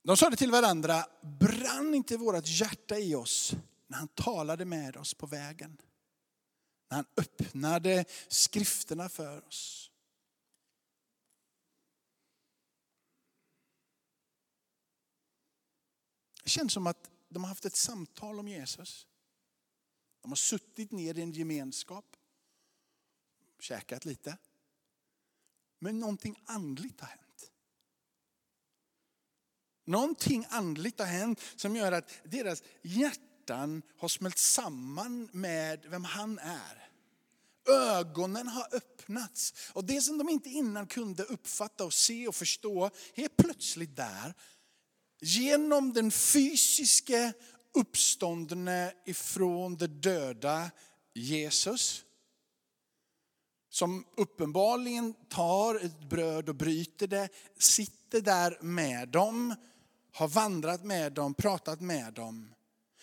De 0.03 0.17
sa 0.17 0.29
det 0.29 0.37
till 0.37 0.51
varandra, 0.51 1.05
brann 1.21 1.93
inte 1.93 2.17
vårt 2.17 2.47
hjärta 2.47 2.99
i 2.99 3.15
oss 3.15 3.53
när 3.87 3.97
han 3.97 4.07
talade 4.07 4.65
med 4.65 4.97
oss 4.97 5.13
på 5.13 5.25
vägen? 5.25 5.81
När 6.89 6.95
han 6.95 7.05
öppnade 7.17 8.05
skrifterna 8.27 9.09
för 9.09 9.47
oss. 9.47 9.91
Det 16.43 16.49
känns 16.49 16.73
som 16.73 16.87
att 16.87 17.11
de 17.29 17.43
har 17.43 17.49
haft 17.49 17.65
ett 17.65 17.75
samtal 17.75 18.39
om 18.39 18.47
Jesus. 18.47 19.07
De 20.21 20.31
har 20.31 20.35
suttit 20.35 20.91
ner 20.91 21.17
i 21.17 21.21
en 21.21 21.31
gemenskap, 21.31 22.17
käkat 23.59 24.05
lite. 24.05 24.37
Men 25.79 25.99
någonting 25.99 26.43
andligt 26.45 26.99
har 26.99 27.07
hänt. 27.07 27.22
Någonting 29.85 30.45
andligt 30.49 30.99
har 30.99 31.07
hänt 31.07 31.41
som 31.55 31.75
gör 31.75 31.91
att 31.91 32.11
deras 32.23 32.63
hjärtan 32.81 33.81
har 33.97 34.07
smält 34.07 34.37
samman 34.37 35.29
med 35.31 35.85
vem 35.85 36.03
han 36.03 36.39
är. 36.39 36.89
Ögonen 37.69 38.47
har 38.47 38.75
öppnats. 38.75 39.53
Och 39.73 39.85
det 39.85 40.01
som 40.01 40.17
de 40.17 40.29
inte 40.29 40.49
innan 40.49 40.87
kunde 40.87 41.23
uppfatta 41.23 41.85
och 41.85 41.93
se 41.93 42.27
och 42.27 42.35
förstå, 42.35 42.89
är 43.15 43.27
plötsligt 43.27 43.95
där, 43.95 44.33
genom 45.21 45.93
den 45.93 46.11
fysiska 46.11 47.33
uppståndne 47.73 48.93
ifrån 49.05 49.77
de 49.77 49.87
döda 49.87 50.71
Jesus, 51.13 52.05
som 53.69 54.05
uppenbarligen 54.17 55.13
tar 55.29 55.75
ett 55.75 56.09
bröd 56.09 56.49
och 56.49 56.55
bryter 56.55 57.07
det, 57.07 57.29
sitter 57.57 58.21
där 58.21 58.57
med 58.61 59.09
dem 59.09 59.55
har 60.13 60.27
vandrat 60.27 60.83
med 60.83 61.13
dem, 61.13 61.33
pratat 61.33 61.81
med 61.81 62.13
dem. 62.13 62.53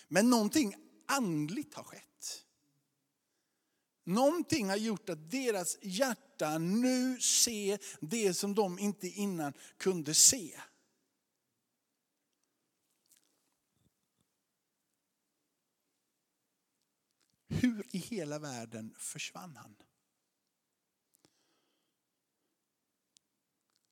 Men 0.09 0.31
någonting 0.31 0.75
andligt 1.07 1.75
har 1.75 1.85
skett. 1.85 2.47
Någonting 4.05 4.69
har 4.69 4.77
gjort 4.77 5.09
att 5.09 5.31
deras 5.31 5.79
hjärta 5.83 6.59
nu 6.59 7.21
ser 7.21 7.79
det 8.01 8.35
som 8.35 8.55
de 8.55 8.79
inte 8.79 9.09
innan 9.09 9.53
kunde 9.77 10.15
se. 10.15 10.61
Hur 17.49 17.97
i 17.97 17.99
hela 17.99 18.39
världen 18.39 18.95
försvann 18.99 19.57
han? 19.57 19.77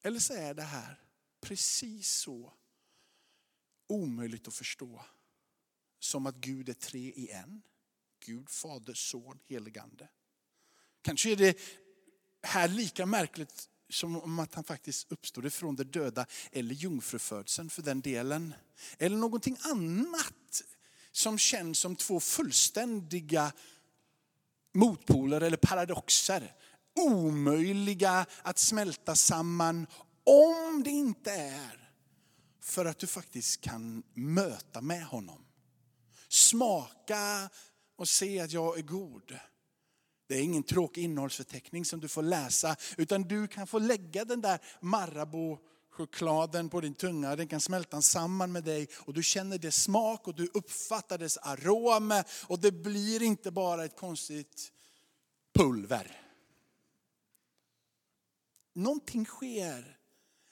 Eller 0.02 0.20
så 0.20 0.34
är 0.34 0.54
det 0.54 0.62
här 0.62 1.00
precis 1.40 2.10
så 2.10 2.52
omöjligt 3.88 4.48
att 4.48 4.54
förstå. 4.54 5.04
Som 6.00 6.26
att 6.26 6.36
Gud 6.36 6.68
är 6.68 6.74
tre 6.74 7.12
i 7.16 7.30
en. 7.30 7.62
Gud, 8.26 8.50
Fader, 8.50 8.94
Son, 8.94 9.38
Heligande. 9.46 10.08
Kanske 11.02 11.32
är 11.32 11.36
det 11.36 11.58
här 12.42 12.68
lika 12.68 13.06
märkligt 13.06 13.68
som 13.90 14.22
om 14.22 14.38
att 14.38 14.54
han 14.54 14.64
faktiskt 14.64 15.12
uppstod 15.12 15.46
ifrån 15.46 15.76
de 15.76 15.84
döda 15.84 16.26
eller 16.52 16.74
jungfrufödseln 16.74 17.70
för 17.70 17.82
den 17.82 18.00
delen. 18.00 18.54
Eller 18.98 19.16
någonting 19.16 19.56
annat 19.60 20.62
som 21.12 21.38
känns 21.38 21.78
som 21.78 21.96
två 21.96 22.20
fullständiga 22.20 23.52
motpoler 24.74 25.40
eller 25.40 25.56
paradoxer. 25.56 26.54
Omöjliga 26.94 28.26
att 28.42 28.58
smälta 28.58 29.16
samman 29.16 29.86
om 30.24 30.82
det 30.84 30.90
inte 30.90 31.32
är 31.32 31.87
för 32.68 32.84
att 32.84 32.98
du 32.98 33.06
faktiskt 33.06 33.60
kan 33.60 34.02
möta 34.14 34.80
med 34.80 35.04
honom. 35.04 35.44
Smaka 36.28 37.50
och 37.96 38.08
se 38.08 38.40
att 38.40 38.52
jag 38.52 38.78
är 38.78 38.82
god. 38.82 39.38
Det 40.26 40.34
är 40.34 40.42
ingen 40.42 40.62
tråkig 40.62 41.04
innehållsförteckning 41.04 41.84
som 41.84 42.00
du 42.00 42.08
får 42.08 42.22
läsa, 42.22 42.76
utan 42.96 43.22
du 43.22 43.48
kan 43.48 43.66
få 43.66 43.78
lägga 43.78 44.24
den 44.24 44.40
där 44.40 44.60
Marabou-chokladen 44.80 46.68
på 46.68 46.80
din 46.80 46.94
tunga. 46.94 47.36
Den 47.36 47.48
kan 47.48 47.60
smälta 47.60 48.02
samman 48.02 48.52
med 48.52 48.64
dig 48.64 48.88
och 48.94 49.14
du 49.14 49.22
känner 49.22 49.58
dess 49.58 49.82
smak 49.82 50.28
och 50.28 50.34
du 50.34 50.50
uppfattar 50.54 51.18
dess 51.18 51.38
arom. 51.38 52.22
Och 52.46 52.58
det 52.58 52.72
blir 52.72 53.22
inte 53.22 53.50
bara 53.50 53.84
ett 53.84 53.96
konstigt 53.96 54.72
pulver. 55.54 56.22
Någonting 58.74 59.24
sker 59.24 59.98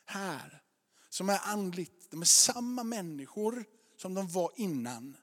här 0.05 0.63
som 1.09 1.31
är 1.31 1.41
andligt. 1.45 1.96
De 2.11 2.21
är 2.21 2.27
samma 2.27 2.85
människor 2.85 3.65
som 3.97 4.15
de 4.15 4.29
var 4.29 4.53
innan. 4.57 5.17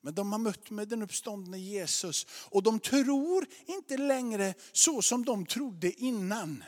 Men 0.00 0.14
de 0.14 0.32
har 0.32 0.38
mött 0.38 0.70
med 0.70 0.88
den 0.88 1.02
uppståndne 1.02 1.58
Jesus 1.58 2.26
och 2.50 2.62
de 2.62 2.80
tror 2.80 3.46
inte 3.66 3.96
längre 3.96 4.54
så 4.72 5.02
som 5.02 5.24
de 5.24 5.46
trodde 5.46 5.92
innan. 5.92 6.64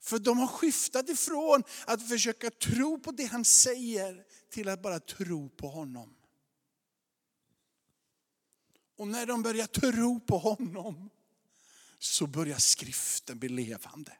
För 0.00 0.18
de 0.18 0.38
har 0.38 0.46
skiftat 0.46 1.08
ifrån 1.08 1.62
att 1.86 2.08
försöka 2.08 2.50
tro 2.50 3.00
på 3.00 3.10
det 3.12 3.24
han 3.24 3.44
säger 3.44 4.24
till 4.50 4.68
att 4.68 4.82
bara 4.82 5.00
tro 5.00 5.48
på 5.48 5.68
honom. 5.68 6.14
Och 8.96 9.08
när 9.08 9.26
de 9.26 9.42
börjar 9.42 9.66
tro 9.66 10.20
på 10.20 10.38
honom 10.38 11.10
så 11.98 12.26
börjar 12.26 12.58
skriften 12.58 13.38
bli 13.38 13.48
levande. 13.48 14.16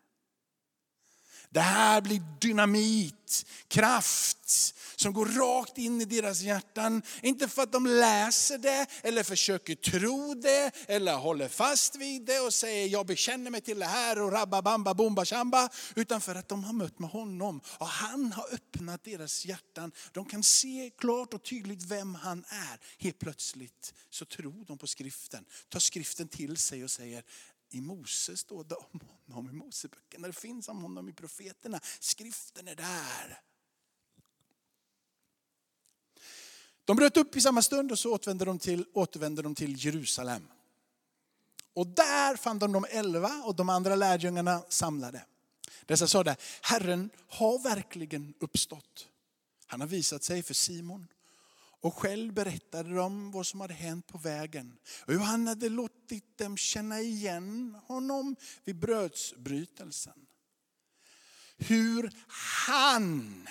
Det 1.53 1.61
här 1.61 2.01
blir 2.01 2.23
dynamit, 2.41 3.47
kraft 3.69 4.75
som 4.97 5.13
går 5.13 5.27
rakt 5.27 5.79
in 5.79 6.01
i 6.01 6.05
deras 6.05 6.41
hjärtan. 6.41 7.03
Inte 7.23 7.49
för 7.49 7.63
att 7.63 7.73
de 7.73 7.87
läser 7.87 8.59
det 8.59 8.87
eller 9.03 9.23
försöker 9.23 9.75
tro 9.75 10.35
det 10.35 10.73
eller 10.87 11.15
håller 11.15 11.49
fast 11.49 11.97
vid 11.97 12.23
det 12.23 12.41
och 12.41 12.55
säger 12.55 12.89
jag 12.89 13.07
bekänner 13.07 13.51
mig 13.51 13.61
till 13.61 13.79
det 13.79 13.87
här 13.87 14.23
och 14.23 14.33
rabba 14.33 14.63
bamba 14.63 14.95
bomba 14.95 15.25
chamba. 15.25 15.69
Utan 15.95 16.21
för 16.21 16.35
att 16.35 16.49
de 16.49 16.65
har 16.65 16.73
mött 16.73 16.99
med 16.99 17.11
honom 17.11 17.61
och 17.79 17.87
han 17.87 18.33
har 18.33 18.55
öppnat 18.55 19.05
deras 19.05 19.47
hjärtan. 19.47 19.93
De 20.13 20.25
kan 20.25 20.43
se 20.43 20.91
klart 20.99 21.35
och 21.35 21.43
tydligt 21.43 21.83
vem 21.83 22.15
han 22.15 22.45
är. 22.49 22.81
Helt 22.99 23.19
plötsligt 23.19 23.95
så 24.11 24.25
tror 24.25 24.65
de 24.65 24.79
på 24.79 24.87
skriften, 24.87 25.45
tar 25.69 25.81
skriften 25.81 26.29
till 26.29 26.57
sig 26.57 26.85
och 26.85 26.91
säger 26.91 27.23
i 27.75 27.81
Mose 27.81 28.37
står 28.37 28.65
det 28.65 28.75
om 28.75 29.01
honom 29.35 29.51
i 29.51 29.53
Moseböckerna. 29.53 30.27
Det 30.27 30.33
finns 30.33 30.69
om 30.69 30.83
honom 30.83 31.09
i 31.09 31.13
profeterna. 31.13 31.81
Skriften 32.01 32.69
är 32.69 32.75
där. 32.75 33.41
De 36.85 36.97
bröt 36.97 37.17
upp 37.17 37.37
i 37.37 37.41
samma 37.41 37.63
stund 37.63 37.93
och 37.93 37.99
så 37.99 38.15
återvände 38.15 38.45
de 38.45 38.59
till, 38.59 38.85
återvände 38.93 39.43
de 39.43 39.55
till 39.55 39.85
Jerusalem. 39.85 40.49
Och 41.75 41.87
där 41.87 42.37
fann 42.37 42.59
de 42.59 42.73
de 42.73 42.85
elva 42.91 43.43
och 43.45 43.57
de 43.57 43.69
andra 43.69 43.97
lärjungarna 43.97 44.63
samlade. 44.69 45.25
Dessa 45.87 46.07
sade, 46.07 46.37
Herren 46.63 47.11
har 47.29 47.59
verkligen 47.59 48.35
uppstått. 48.41 49.09
Han 49.67 49.81
har 49.81 49.89
visat 49.89 50.25
sig 50.25 50.43
för 50.43 50.55
Simon 50.55 51.07
och 51.83 51.95
själv 51.95 52.33
berättade 52.33 52.95
de 52.95 53.31
vad 53.31 53.47
som 53.47 53.61
hade 53.61 53.75
hänt 53.75 54.07
på 54.07 54.19
vägen. 54.19 54.79
Och 55.07 55.13
hur 55.13 55.21
han 55.21 55.47
hade 55.47 55.69
låtit 55.69 56.39
dem 56.39 56.57
känna 56.57 57.01
igen 57.01 57.77
honom 57.87 58.37
vid 58.65 58.79
brödsbrytelsen. 58.79 60.27
Hur 61.57 62.13
han 62.57 63.49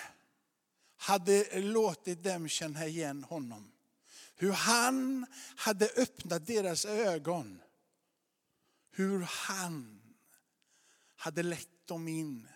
hade 0.98 1.62
låtit 1.62 2.24
dem 2.24 2.48
känna 2.48 2.88
igen 2.88 3.24
honom. 3.24 3.72
Hur 4.36 4.52
han 4.52 5.26
hade 5.56 5.90
öppnat 5.98 6.48
deras 6.48 6.86
ögon. 6.86 7.62
Hur 8.92 9.20
han 9.22 10.02
hade 11.16 11.44
lett 11.44 11.88
dem 11.88 12.08
in 12.08 12.48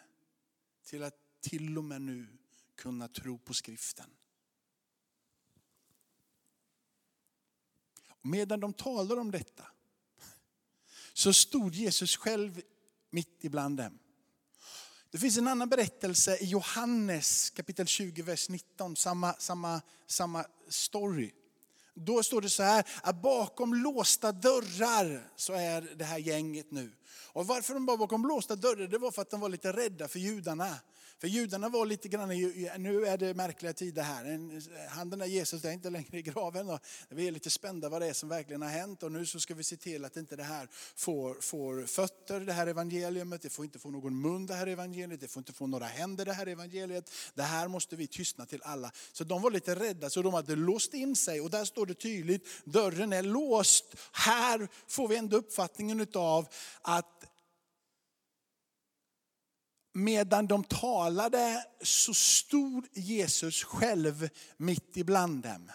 till 0.85 1.03
att 1.03 1.15
till 1.41 1.77
och 1.77 1.83
med 1.83 2.01
nu 2.01 2.27
kunna 2.75 3.07
tro 3.07 3.37
på 3.37 3.53
skriften. 3.53 4.09
Medan 8.25 8.59
de 8.59 8.73
talar 8.73 9.19
om 9.19 9.31
detta 9.31 9.63
så 11.13 11.33
stod 11.33 11.75
Jesus 11.75 12.17
själv 12.17 12.61
mitt 13.09 13.37
ibland 13.41 13.77
dem. 13.77 13.99
Det 15.11 15.17
finns 15.17 15.37
en 15.37 15.47
annan 15.47 15.69
berättelse 15.69 16.37
i 16.37 16.45
Johannes 16.45 17.49
kapitel 17.49 17.87
20, 17.87 18.21
vers 18.21 18.49
19, 18.49 18.95
samma, 18.95 19.33
samma, 19.33 19.81
samma 20.07 20.45
story. 20.69 21.31
Då 21.93 22.23
står 22.23 22.41
det 22.41 22.49
så 22.49 22.63
här, 22.63 22.87
att 23.03 23.21
bakom 23.21 23.73
låsta 23.73 24.31
dörrar 24.31 25.31
så 25.35 25.53
är 25.53 25.81
det 25.95 26.05
här 26.05 26.17
gänget 26.17 26.71
nu. 26.71 26.91
Och 27.07 27.47
varför 27.47 27.73
de 27.73 27.85
var 27.85 27.97
bakom 27.97 28.27
låsta 28.27 28.55
dörrar, 28.55 28.87
det 28.87 28.97
var 28.97 29.11
för 29.11 29.21
att 29.21 29.29
de 29.29 29.39
var 29.39 29.49
lite 29.49 29.73
rädda 29.73 30.07
för 30.07 30.19
judarna. 30.19 30.75
För 31.21 31.27
judarna 31.27 31.69
var 31.69 31.85
lite 31.85 32.07
grann, 32.07 32.29
nu 32.77 33.05
är 33.05 33.17
det 33.17 33.33
märkliga 33.33 33.73
tider 33.73 34.03
här. 34.03 34.89
Han 34.89 35.09
den 35.09 35.19
där 35.19 35.25
Jesus 35.25 35.65
är 35.65 35.71
inte 35.71 35.89
längre 35.89 36.17
i 36.17 36.21
graven. 36.21 36.69
Och 36.69 36.79
vi 37.09 37.27
är 37.27 37.31
lite 37.31 37.49
spända 37.49 37.89
vad 37.89 38.01
det 38.01 38.07
är 38.07 38.13
som 38.13 38.29
verkligen 38.29 38.61
har 38.61 38.69
hänt. 38.69 39.03
Och 39.03 39.11
nu 39.11 39.25
så 39.25 39.39
ska 39.39 39.53
vi 39.53 39.63
se 39.63 39.77
till 39.77 40.05
att 40.05 40.17
inte 40.17 40.35
det 40.35 40.43
här 40.43 40.67
får, 40.95 41.41
får 41.41 41.85
fötter, 41.85 42.39
det 42.39 42.53
här 42.53 42.67
evangeliet, 42.67 43.41
Det 43.41 43.49
får 43.49 43.65
inte 43.65 43.79
få 43.79 43.91
någon 43.91 44.21
mun, 44.21 44.45
det 44.45 44.53
här 44.53 44.67
evangeliet. 44.67 45.21
Det 45.21 45.27
får 45.27 45.41
inte 45.41 45.53
få 45.53 45.67
några 45.67 45.85
händer, 45.85 46.25
det 46.25 46.33
här 46.33 46.47
evangeliet. 46.47 47.11
Det 47.33 47.43
här 47.43 47.67
måste 47.67 47.95
vi 47.95 48.07
tystna 48.07 48.45
till 48.45 48.61
alla. 48.63 48.91
Så 49.11 49.23
de 49.23 49.41
var 49.41 49.51
lite 49.51 49.75
rädda, 49.75 50.09
så 50.09 50.21
de 50.21 50.33
hade 50.33 50.55
låst 50.55 50.93
in 50.93 51.15
sig. 51.15 51.41
Och 51.41 51.49
där 51.49 51.65
står 51.65 51.85
det 51.85 51.93
tydligt, 51.93 52.47
dörren 52.65 53.13
är 53.13 53.23
låst. 53.23 53.95
Här 54.11 54.67
får 54.87 55.07
vi 55.07 55.15
ändå 55.15 55.37
uppfattningen 55.37 56.07
av 56.13 56.47
att 56.81 57.25
medan 59.95 60.47
de 60.47 60.63
talade 60.63 61.65
så 61.81 62.13
stod 62.13 62.87
Jesus 62.93 63.63
själv 63.63 64.29
mitt 64.57 64.97
ibland 64.97 65.43
dem. 65.43 65.71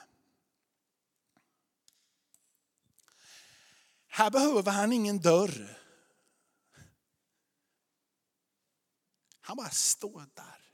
Här 4.09 4.31
behöver 4.31 4.73
han 4.73 4.93
ingen 4.93 5.21
dörr. 5.21 5.79
Han 9.41 9.57
bara 9.57 9.71
står 9.71 10.27
där. 10.35 10.73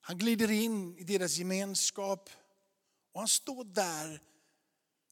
Han 0.00 0.18
glider 0.18 0.50
in 0.50 0.98
i 0.98 1.04
deras 1.04 1.36
gemenskap 1.36 2.30
och 3.12 3.20
han 3.20 3.28
står 3.28 3.64
där 3.64 4.20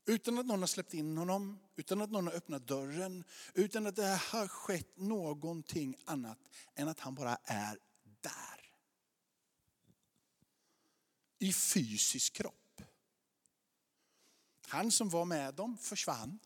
utan 0.06 0.38
att 0.38 0.46
någon 0.46 0.60
har 0.60 0.66
släppt 0.66 0.94
in 0.94 1.16
honom, 1.16 1.58
utan 1.76 2.00
att 2.00 2.10
någon 2.10 2.26
har 2.26 2.34
öppnat 2.34 2.66
dörren, 2.66 3.24
utan 3.54 3.86
att 3.86 3.96
det 3.96 4.20
har 4.30 4.48
skett 4.48 4.96
någonting 4.96 5.96
annat 6.04 6.38
än 6.74 6.88
att 6.88 7.00
han 7.00 7.14
bara 7.14 7.36
är 7.44 7.78
där. 8.20 8.72
I 11.38 11.52
fysisk 11.52 12.32
kropp. 12.32 12.82
Han 14.66 14.90
som 14.90 15.08
var 15.08 15.24
med 15.24 15.54
dem 15.54 15.78
försvann 15.78 16.38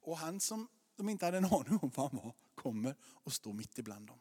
och 0.00 0.18
han 0.18 0.40
som 0.40 0.68
de 0.96 1.08
inte 1.08 1.24
hade 1.24 1.38
en 1.38 1.44
aning 1.44 1.78
om 1.82 1.90
var 1.94 2.08
han 2.08 2.16
var 2.16 2.34
kommer 2.54 2.96
och 3.02 3.32
står 3.32 3.52
mitt 3.52 3.78
ibland 3.78 4.06
dem. 4.06 4.20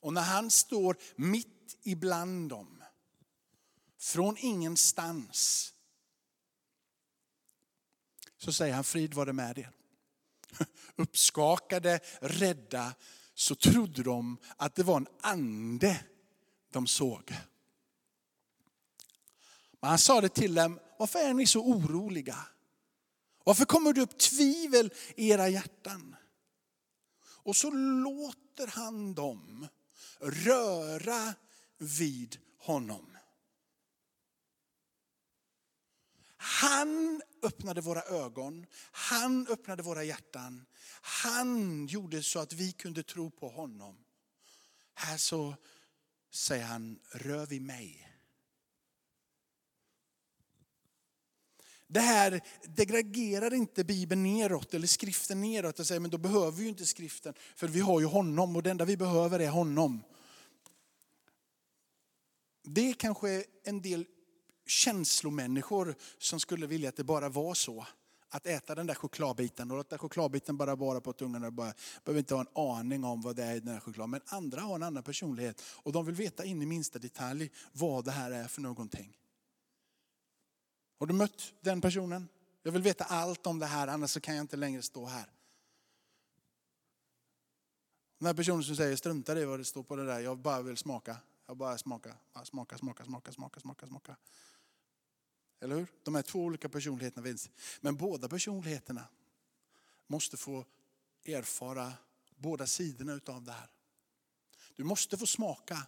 Och 0.00 0.12
när 0.12 0.22
han 0.22 0.50
står 0.50 0.96
mitt 1.16 1.78
ibland 1.82 2.50
dem, 2.50 2.84
från 3.98 4.36
ingenstans, 4.38 5.74
så 8.38 8.52
säger 8.52 8.74
han, 8.74 8.84
frid 8.84 9.14
var 9.14 9.26
det 9.26 9.32
med 9.32 9.58
er. 9.58 9.70
Uppskakade, 10.96 12.00
rädda, 12.20 12.94
så 13.34 13.54
trodde 13.54 14.02
de 14.02 14.38
att 14.56 14.74
det 14.74 14.82
var 14.82 14.96
en 14.96 15.08
ande 15.20 16.00
de 16.72 16.86
såg. 16.86 17.34
Men 19.80 19.90
han 19.90 19.98
sa 19.98 20.20
det 20.20 20.28
till 20.28 20.54
dem, 20.54 20.80
varför 20.98 21.18
är 21.18 21.34
ni 21.34 21.46
så 21.46 21.60
oroliga? 21.60 22.38
Varför 23.44 23.64
kommer 23.64 23.92
det 23.92 24.00
upp 24.00 24.18
tvivel 24.18 24.92
i 25.16 25.30
era 25.30 25.48
hjärtan? 25.48 26.16
Och 27.20 27.56
så 27.56 27.70
låter 27.70 28.66
han 28.66 29.14
dem 29.14 29.68
röra 30.20 31.34
vid 31.78 32.36
honom. 32.58 33.17
Han 36.40 37.22
öppnade 37.42 37.80
våra 37.80 38.02
ögon, 38.02 38.66
han 38.90 39.46
öppnade 39.46 39.82
våra 39.82 40.04
hjärtan. 40.04 40.66
Han 41.00 41.86
gjorde 41.86 42.22
så 42.22 42.38
att 42.38 42.52
vi 42.52 42.72
kunde 42.72 43.02
tro 43.02 43.30
på 43.30 43.48
honom. 43.48 44.04
Här 44.94 45.16
så 45.16 45.54
säger 46.30 46.64
han, 46.64 46.98
rör 47.12 47.46
vid 47.46 47.62
mig. 47.62 48.08
Det 51.86 52.00
här 52.00 52.40
degraderar 52.64 53.54
inte 53.54 53.84
Bibeln 53.84 54.22
neråt 54.22 54.74
eller 54.74 54.86
skriften 54.86 55.40
neråt 55.40 55.78
och 55.78 55.86
säger 55.86 56.00
men 56.00 56.10
då 56.10 56.18
behöver 56.18 56.50
vi 56.50 56.62
ju 56.62 56.68
inte 56.68 56.86
skriften 56.86 57.34
för 57.56 57.68
vi 57.68 57.80
har 57.80 58.00
ju 58.00 58.06
honom 58.06 58.56
och 58.56 58.62
det 58.62 58.70
enda 58.70 58.84
vi 58.84 58.96
behöver 58.96 59.40
är 59.40 59.48
honom. 59.48 60.02
Det 62.62 62.90
är 62.90 62.94
kanske 62.94 63.44
en 63.64 63.82
del 63.82 64.06
känslomänniskor 64.70 65.94
som 66.18 66.40
skulle 66.40 66.66
vilja 66.66 66.88
att 66.88 66.96
det 66.96 67.04
bara 67.04 67.28
var 67.28 67.54
så. 67.54 67.86
Att 68.30 68.46
äta 68.46 68.74
den 68.74 68.86
där 68.86 68.94
chokladbiten 68.94 69.70
och 69.70 69.76
låta 69.76 69.98
chokladbiten 69.98 70.56
bara 70.56 70.74
vara 70.74 71.00
på 71.00 71.12
tungan 71.12 71.44
och 71.44 71.52
bara, 71.52 71.74
behöver 72.04 72.18
inte 72.18 72.34
ha 72.34 72.40
en 72.40 72.78
aning 72.78 73.04
om 73.04 73.20
vad 73.20 73.36
det 73.36 73.44
är 73.44 73.56
i 73.56 73.60
den 73.60 73.74
här 73.74 73.80
chokladen. 73.80 74.10
Men 74.10 74.20
andra 74.26 74.60
har 74.60 74.74
en 74.74 74.82
annan 74.82 75.02
personlighet 75.02 75.62
och 75.66 75.92
de 75.92 76.06
vill 76.06 76.14
veta 76.14 76.44
in 76.44 76.62
i 76.62 76.66
minsta 76.66 76.98
detalj 76.98 77.50
vad 77.72 78.04
det 78.04 78.10
här 78.10 78.30
är 78.30 78.48
för 78.48 78.60
någonting. 78.60 79.18
Har 80.98 81.06
du 81.06 81.14
mött 81.14 81.52
den 81.60 81.80
personen? 81.80 82.28
Jag 82.62 82.72
vill 82.72 82.82
veta 82.82 83.04
allt 83.04 83.46
om 83.46 83.58
det 83.58 83.66
här 83.66 83.88
annars 83.88 84.20
kan 84.20 84.36
jag 84.36 84.44
inte 84.44 84.56
längre 84.56 84.82
stå 84.82 85.06
här. 85.06 85.30
Den 88.18 88.26
här 88.26 88.34
personen 88.34 88.62
som 88.62 88.76
säger 88.76 88.96
strunta 88.96 89.38
i 89.38 89.44
vad 89.44 89.60
det 89.60 89.64
står 89.64 89.82
på 89.82 89.96
det 89.96 90.06
där, 90.06 90.20
jag 90.20 90.38
bara 90.38 90.62
vill 90.62 90.76
smaka. 90.76 91.16
Jag 91.46 91.56
bara 91.56 91.78
smaka, 91.78 92.14
smaka, 92.44 92.78
smaka, 92.78 93.04
smaka, 93.04 93.32
smaka, 93.32 93.60
smaka, 93.60 93.86
smaka. 93.86 94.16
Eller 95.60 95.76
hur? 95.76 95.86
De 96.02 96.14
här 96.14 96.22
två 96.22 96.38
olika 96.38 96.68
personligheterna 96.68 97.26
finns. 97.26 97.50
Men 97.80 97.96
båda 97.96 98.28
personligheterna 98.28 99.04
måste 100.06 100.36
få 100.36 100.64
erfara 101.24 101.92
båda 102.36 102.66
sidorna 102.66 103.12
utav 103.12 103.44
det 103.44 103.52
här. 103.52 103.70
Du 104.76 104.84
måste 104.84 105.18
få 105.18 105.26
smaka 105.26 105.86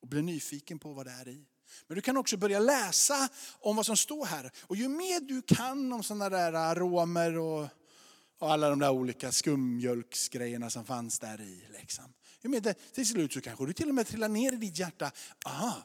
och 0.00 0.08
bli 0.08 0.22
nyfiken 0.22 0.78
på 0.78 0.92
vad 0.92 1.06
det 1.06 1.12
är 1.12 1.28
i. 1.28 1.46
Men 1.86 1.94
du 1.94 2.00
kan 2.00 2.16
också 2.16 2.36
börja 2.36 2.58
läsa 2.58 3.28
om 3.60 3.76
vad 3.76 3.86
som 3.86 3.96
står 3.96 4.26
här. 4.26 4.52
Och 4.60 4.76
ju 4.76 4.88
mer 4.88 5.20
du 5.20 5.42
kan 5.42 5.92
om 5.92 6.02
sådana 6.02 6.28
där 6.28 6.52
äh, 6.52 6.60
aromer 6.60 7.38
och, 7.38 7.68
och 8.38 8.52
alla 8.52 8.70
de 8.70 8.78
där 8.78 8.90
olika 8.90 9.32
skummjölksgrejerna 9.32 10.70
som 10.70 10.84
fanns 10.84 11.18
där 11.18 11.40
i. 11.40 11.66
Liksom. 11.80 12.04
Ju 12.42 12.50
mer 12.50 12.60
det, 12.60 12.74
till 12.74 13.08
slut 13.08 13.32
så 13.32 13.40
kanske 13.40 13.66
du 13.66 13.72
till 13.72 13.88
och 13.88 13.94
med 13.94 14.06
trillar 14.06 14.28
ner 14.28 14.52
i 14.52 14.56
ditt 14.56 14.78
hjärta. 14.78 15.12
Aha, 15.46 15.82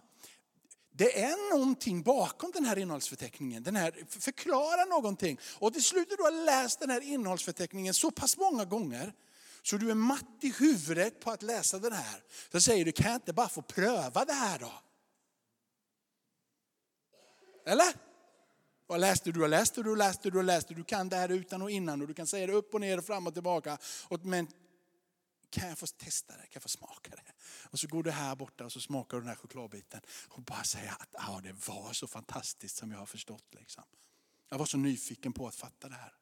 det 0.97 1.23
är 1.23 1.57
någonting 1.57 2.03
bakom 2.03 2.51
den 2.51 2.65
här 2.65 2.77
innehållsförteckningen. 2.77 3.63
Den 3.63 3.75
här 3.75 3.93
förklarar 4.09 4.89
någonting. 4.89 5.39
Och 5.59 5.73
till 5.73 5.83
slut 5.83 6.09
när 6.09 6.17
du 6.17 6.23
har 6.23 6.45
läst 6.45 6.79
den 6.79 6.89
här 6.89 7.01
innehållsförteckningen 7.01 7.93
så 7.93 8.11
pass 8.11 8.37
många 8.37 8.65
gånger 8.65 9.13
så 9.61 9.77
du 9.77 9.91
är 9.91 9.95
matt 9.95 10.37
i 10.41 10.51
huvudet 10.51 11.19
på 11.19 11.31
att 11.31 11.41
läsa 11.41 11.79
den 11.79 11.93
här. 11.93 12.23
Så 12.51 12.61
säger 12.61 12.85
du, 12.85 12.91
kan 12.91 13.05
jag 13.05 13.15
inte 13.15 13.33
bara 13.33 13.49
få 13.49 13.61
pröva 13.61 14.25
det 14.25 14.33
här 14.33 14.59
då? 14.59 14.71
Eller? 17.65 17.93
Vad 18.87 18.99
läste 18.99 19.31
du? 19.31 19.47
Läste 19.47 19.83
du? 19.83 19.95
Läste 19.95 20.29
du? 20.29 20.43
Läste 20.43 20.73
du? 20.73 20.83
kan 20.83 21.09
det 21.09 21.15
här 21.15 21.29
utan 21.29 21.61
och 21.61 21.71
innan 21.71 22.01
och 22.01 22.07
du 22.07 22.13
kan 22.13 22.27
säga 22.27 22.47
det 22.47 22.53
upp 22.53 22.73
och 22.73 22.81
ner 22.81 22.97
och 22.97 23.05
fram 23.05 23.27
och 23.27 23.33
tillbaka. 23.33 23.77
Men 24.21 24.47
kan 25.49 25.69
jag 25.69 25.77
få 25.77 25.87
testa 25.87 26.33
det? 26.33 26.39
Kan 26.39 26.51
jag 26.53 26.63
få 26.63 26.69
smaka 26.69 27.11
det? 27.11 27.33
Och 27.63 27.79
så 27.79 27.87
går 27.87 28.03
du 28.03 28.11
här 28.11 28.35
borta 28.35 28.65
och 28.65 28.71
så 28.71 28.79
smakar 28.81 29.17
du 29.17 29.21
den 29.21 29.29
här 29.29 29.35
chokladbiten 29.35 30.01
och 30.27 30.41
bara 30.41 30.63
säger 30.63 30.91
att 30.91 31.15
ah, 31.17 31.39
det 31.41 31.67
var 31.67 31.93
så 31.93 32.07
fantastiskt 32.07 32.77
som 32.77 32.91
jag 32.91 32.99
har 32.99 33.05
förstått. 33.05 33.45
Liksom. 33.51 33.83
Jag 34.49 34.57
var 34.57 34.65
så 34.65 34.77
nyfiken 34.77 35.33
på 35.33 35.47
att 35.47 35.55
fatta 35.55 35.89
det 35.89 35.95
här. 35.95 36.13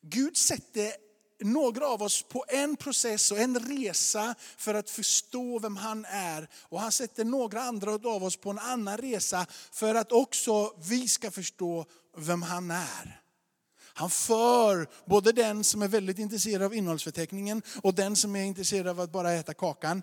Gud 0.00 0.36
sätter 0.36 0.92
några 1.40 1.86
av 1.86 2.02
oss 2.02 2.22
på 2.22 2.44
en 2.48 2.76
process 2.76 3.30
och 3.30 3.38
en 3.38 3.58
resa 3.58 4.34
för 4.56 4.74
att 4.74 4.90
förstå 4.90 5.58
vem 5.58 5.76
han 5.76 6.04
är. 6.04 6.48
Och 6.54 6.80
han 6.80 6.92
sätter 6.92 7.24
några 7.24 7.62
andra 7.62 7.92
av 7.92 8.24
oss 8.24 8.36
på 8.36 8.50
en 8.50 8.58
annan 8.58 8.96
resa 8.96 9.46
för 9.72 9.94
att 9.94 10.12
också 10.12 10.76
vi 10.88 11.08
ska 11.08 11.30
förstå 11.30 11.86
vem 12.16 12.42
han 12.42 12.70
är. 12.70 13.19
Han 13.94 14.10
för 14.10 14.88
både 15.06 15.32
den 15.32 15.64
som 15.64 15.82
är 15.82 15.88
väldigt 15.88 16.18
intresserad 16.18 16.62
av 16.62 16.74
innehållsförteckningen 16.74 17.62
och 17.82 17.94
den 17.94 18.16
som 18.16 18.36
är 18.36 18.44
intresserad 18.44 18.88
av 18.88 19.00
att 19.00 19.12
bara 19.12 19.32
äta 19.32 19.54
kakan 19.54 20.02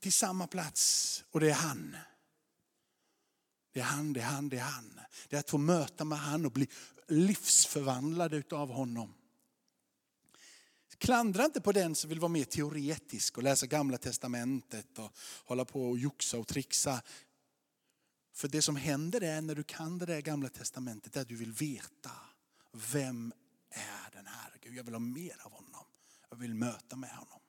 till 0.00 0.12
samma 0.12 0.46
plats. 0.46 1.24
Och 1.30 1.40
det 1.40 1.50
är 1.50 1.54
han. 1.54 1.96
Det 3.72 3.80
är 3.80 3.84
han, 3.84 4.12
det 4.12 4.20
är 4.20 4.24
han, 4.24 4.48
det 4.48 4.56
är 4.56 4.60
han. 4.60 5.00
Det 5.28 5.36
är 5.36 5.40
att 5.40 5.50
få 5.50 5.58
möta 5.58 6.04
med 6.04 6.18
han 6.18 6.46
och 6.46 6.52
bli 6.52 6.68
livsförvandlad 7.08 8.34
utav 8.34 8.70
honom. 8.70 9.14
Klandra 10.98 11.44
inte 11.44 11.60
på 11.60 11.72
den 11.72 11.94
som 11.94 12.10
vill 12.10 12.20
vara 12.20 12.28
mer 12.28 12.44
teoretisk 12.44 13.36
och 13.36 13.42
läsa 13.42 13.66
gamla 13.66 13.98
testamentet 13.98 14.98
och 14.98 15.12
hålla 15.44 15.64
på 15.64 15.90
och 15.90 15.98
joxa 15.98 16.38
och 16.38 16.48
trixa. 16.48 17.02
För 18.34 18.48
det 18.48 18.62
som 18.62 18.76
händer 18.76 19.20
är 19.20 19.40
när 19.40 19.54
du 19.54 19.62
kan 19.62 19.98
det 19.98 20.06
där 20.06 20.20
gamla 20.20 20.48
testamentet 20.48 21.16
är 21.16 21.20
att 21.20 21.28
du 21.28 21.36
vill 21.36 21.52
veta 21.52 22.10
vem 22.92 23.32
är 23.70 24.10
den 24.12 24.26
här 24.26 24.52
Gud? 24.62 24.74
Jag 24.74 24.84
vill 24.84 24.94
ha 24.94 25.00
mer 25.00 25.36
av 25.44 25.52
honom. 25.52 25.84
Jag 26.30 26.36
vill 26.36 26.54
möta 26.54 26.96
med 26.96 27.10
honom. 27.10 27.40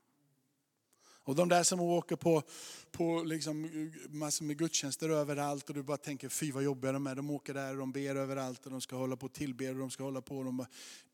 Och 1.27 1.35
de 1.35 1.49
där 1.49 1.63
som 1.63 1.79
åker 1.79 2.15
på, 2.15 2.43
på 2.91 3.23
liksom 3.23 3.91
massor 4.09 4.45
med 4.45 4.57
gudstjänster 4.57 5.09
överallt 5.09 5.69
och 5.69 5.75
du 5.75 5.83
bara 5.83 5.97
tänker 5.97 6.29
fy 6.29 6.51
vad 6.51 6.63
jobbiga 6.63 6.91
de 6.91 7.07
är. 7.07 7.15
De 7.15 7.29
åker 7.29 7.53
där 7.53 7.71
och 7.71 7.77
de 7.77 7.91
ber 7.91 8.15
överallt 8.15 8.65
och 8.65 8.71
de 8.71 8.81
ska 8.81 8.95
hålla 8.95 9.17
på 9.17 9.25
och 9.25 9.33
tillbe 9.33 9.69
och 9.69 9.75
de 9.75 9.89
ska 9.89 10.03
hålla 10.03 10.21
på. 10.21 10.37
Och 10.37 10.45
de 10.45 10.65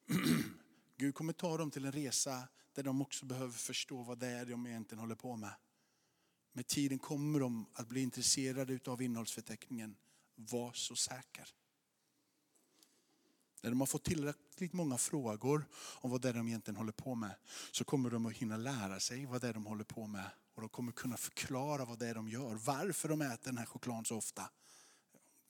Gud 0.97 1.15
kommer 1.15 1.34
ta 1.34 1.58
dem 1.58 1.71
till 1.71 1.86
en 1.86 1.91
resa 1.91 2.47
där 2.73 2.84
de 2.84 3.02
också 3.02 3.26
behöver 3.26 3.54
förstå 3.54 4.04
vad 4.04 4.19
det 4.19 4.28
är 4.28 4.45
de 4.45 4.67
egentligen 4.67 4.99
håller 4.99 5.15
på 5.15 5.36
med. 5.36 5.54
Med 6.54 6.67
tiden 6.67 6.99
kommer 6.99 7.39
de 7.39 7.65
att 7.73 7.88
bli 7.88 8.02
intresserade 8.02 8.80
av 8.91 9.02
innehållsförteckningen. 9.02 9.95
Var 10.36 10.73
så 10.73 10.95
säker. 10.95 11.47
När 13.63 13.69
de 13.69 13.80
har 13.80 13.88
fått 13.88 14.04
tillräckligt 14.04 14.73
många 14.73 14.97
frågor 14.97 15.65
om 15.76 16.12
vad 16.12 16.21
det 16.21 16.30
är 16.30 16.34
de 16.34 16.47
egentligen 16.47 16.76
håller 16.76 16.91
på 16.91 17.15
med 17.15 17.36
så 17.71 17.84
kommer 17.84 18.10
de 18.10 18.26
att 18.26 18.34
hinna 18.34 18.58
lära 18.58 18.99
sig 18.99 19.26
vad 19.26 19.41
det 19.41 19.47
är 19.47 19.54
de 19.54 19.65
håller 19.65 19.84
på 19.84 20.08
med. 20.08 20.30
Och 20.56 20.62
de 20.62 20.69
kommer 20.69 20.91
kunna 20.91 21.17
förklara 21.17 21.86
vad 21.86 21.99
det 21.99 22.08
är 22.08 22.15
de 22.15 22.30
gör. 22.30 22.56
Varför 22.56 23.10
de 23.10 23.21
äter 23.21 23.45
den 23.45 23.58
här 23.58 23.65
chokladen 23.65 24.06
så 24.06 24.17
ofta. 24.17 24.49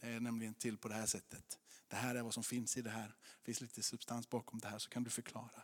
Det 0.01 0.07
är 0.07 0.19
nämligen 0.19 0.53
till 0.53 0.77
på 0.77 0.87
det 0.87 0.93
här 0.93 1.05
sättet. 1.05 1.59
Det 1.87 1.95
här 1.95 2.15
är 2.15 2.21
vad 2.21 2.33
som 2.33 2.43
finns 2.43 2.77
i 2.77 2.81
det 2.81 2.89
här. 2.89 3.07
Det 3.07 3.45
finns 3.45 3.61
lite 3.61 3.83
substans 3.83 4.29
bakom 4.29 4.59
det 4.59 4.67
här 4.67 4.79
så 4.79 4.89
kan 4.89 5.03
du 5.03 5.09
förklara. 5.09 5.63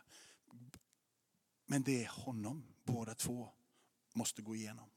Men 1.66 1.82
det 1.82 2.04
är 2.04 2.08
honom 2.08 2.64
båda 2.84 3.14
två 3.14 3.48
måste 4.12 4.42
gå 4.42 4.54
igenom. 4.54 4.90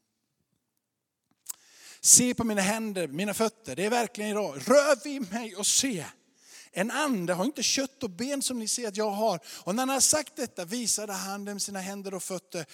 Se 2.00 2.34
på 2.34 2.44
mina 2.44 2.60
händer, 2.60 3.08
mina 3.08 3.34
fötter, 3.34 3.76
det 3.76 3.84
är 3.84 3.90
verkligen 3.90 4.30
idag. 4.30 4.56
Rör 4.56 5.04
vid 5.04 5.32
mig 5.32 5.56
och 5.56 5.66
se. 5.66 6.06
En 6.76 6.90
ande 6.90 7.32
har 7.32 7.44
inte 7.44 7.62
kött 7.62 8.02
och 8.02 8.10
ben 8.10 8.42
som 8.42 8.58
ni 8.58 8.68
ser 8.68 8.88
att 8.88 8.96
jag 8.96 9.10
har. 9.10 9.40
Och 9.64 9.74
när 9.74 9.82
han 9.82 9.88
har 9.88 10.00
sagt 10.00 10.36
detta 10.36 10.64
visade 10.64 11.12
han 11.12 11.44
dem 11.44 11.60
sina 11.60 11.80
händer 11.80 12.14
och 12.14 12.22
fötter. 12.22 12.66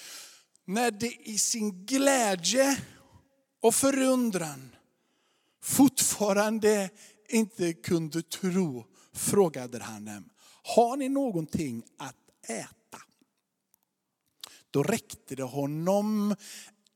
När 0.64 0.90
det 0.90 1.12
i 1.12 1.38
sin 1.38 1.86
glädje 1.86 2.80
och 3.62 3.74
förundran 3.74 4.76
fortfarande 5.62 6.90
inte 7.28 7.72
kunde 7.72 8.22
tro 8.22 8.86
frågade 9.12 9.82
han 9.82 10.04
dem, 10.04 10.30
har 10.62 10.96
ni 10.96 11.08
någonting 11.08 11.82
att 11.98 12.16
äta? 12.48 13.02
Då 14.70 14.82
räckte 14.82 15.34
det 15.34 15.42
honom 15.42 16.36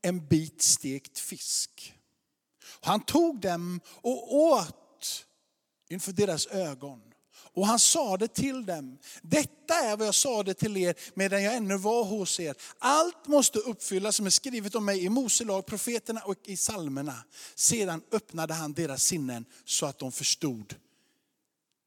en 0.01 0.27
bit 0.27 0.61
stekt 0.61 1.19
fisk. 1.19 1.93
Han 2.81 3.01
tog 3.01 3.41
dem 3.41 3.81
och 3.87 4.35
åt 4.35 4.84
inför 5.89 6.11
deras 6.11 6.47
ögon. 6.47 7.01
Och 7.55 7.67
han 7.67 7.79
sade 7.79 8.27
till 8.27 8.65
dem, 8.65 8.97
detta 9.21 9.73
är 9.73 9.97
vad 9.97 10.07
jag 10.07 10.15
sade 10.15 10.53
till 10.53 10.77
er 10.77 10.95
medan 11.13 11.43
jag 11.43 11.55
ännu 11.55 11.77
var 11.77 12.03
hos 12.03 12.39
er. 12.39 12.55
Allt 12.79 13.27
måste 13.27 13.59
uppfyllas 13.59 14.15
som 14.15 14.25
är 14.25 14.29
skrivet 14.29 14.75
om 14.75 14.85
mig 14.85 15.03
i 15.03 15.09
Mose 15.09 15.43
lag, 15.43 15.65
profeterna 15.65 16.21
och 16.21 16.35
i 16.43 16.55
psalmerna. 16.55 17.23
Sedan 17.55 18.01
öppnade 18.11 18.53
han 18.53 18.73
deras 18.73 19.03
sinnen 19.03 19.45
så 19.65 19.85
att 19.85 19.99
de 19.99 20.11
förstod 20.11 20.75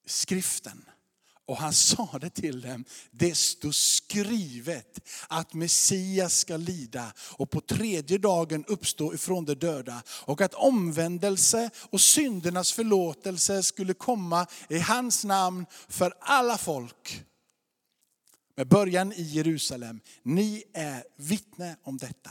skriften. 0.06 0.84
Och 1.48 1.56
han 1.56 1.72
sade 1.72 2.30
till 2.30 2.60
dem, 2.60 2.84
det 3.10 3.34
står 3.34 3.72
skrivet 3.72 5.00
att 5.28 5.54
Messias 5.54 6.38
ska 6.38 6.56
lida 6.56 7.12
och 7.18 7.50
på 7.50 7.60
tredje 7.60 8.18
dagen 8.18 8.64
uppstå 8.64 9.14
ifrån 9.14 9.44
de 9.44 9.54
döda. 9.54 10.02
Och 10.08 10.40
att 10.40 10.54
omvändelse 10.54 11.70
och 11.90 12.00
syndernas 12.00 12.72
förlåtelse 12.72 13.62
skulle 13.62 13.94
komma 13.94 14.46
i 14.68 14.78
hans 14.78 15.24
namn 15.24 15.66
för 15.88 16.14
alla 16.20 16.58
folk. 16.58 17.24
Med 18.56 18.68
början 18.68 19.12
i 19.12 19.22
Jerusalem. 19.22 20.00
Ni 20.22 20.64
är 20.74 21.04
vittne 21.16 21.76
om 21.82 21.96
detta. 21.96 22.30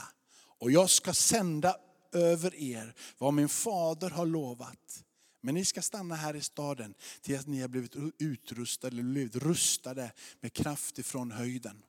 Och 0.60 0.70
jag 0.70 0.90
ska 0.90 1.14
sända 1.14 1.76
över 2.12 2.54
er 2.54 2.94
vad 3.18 3.34
min 3.34 3.48
fader 3.48 4.10
har 4.10 4.26
lovat. 4.26 5.04
Men 5.48 5.54
ni 5.54 5.64
ska 5.64 5.82
stanna 5.82 6.14
här 6.14 6.36
i 6.36 6.40
staden 6.40 6.94
till 7.20 7.38
att 7.38 7.46
ni 7.46 7.60
har 7.60 7.68
blivit 7.68 7.96
utrustade, 8.18 8.94
eller 8.94 9.02
blivit 9.02 9.36
rustade 9.36 10.12
med 10.40 10.52
kraft 10.52 10.98
ifrån 10.98 11.30
höjden. 11.30 11.82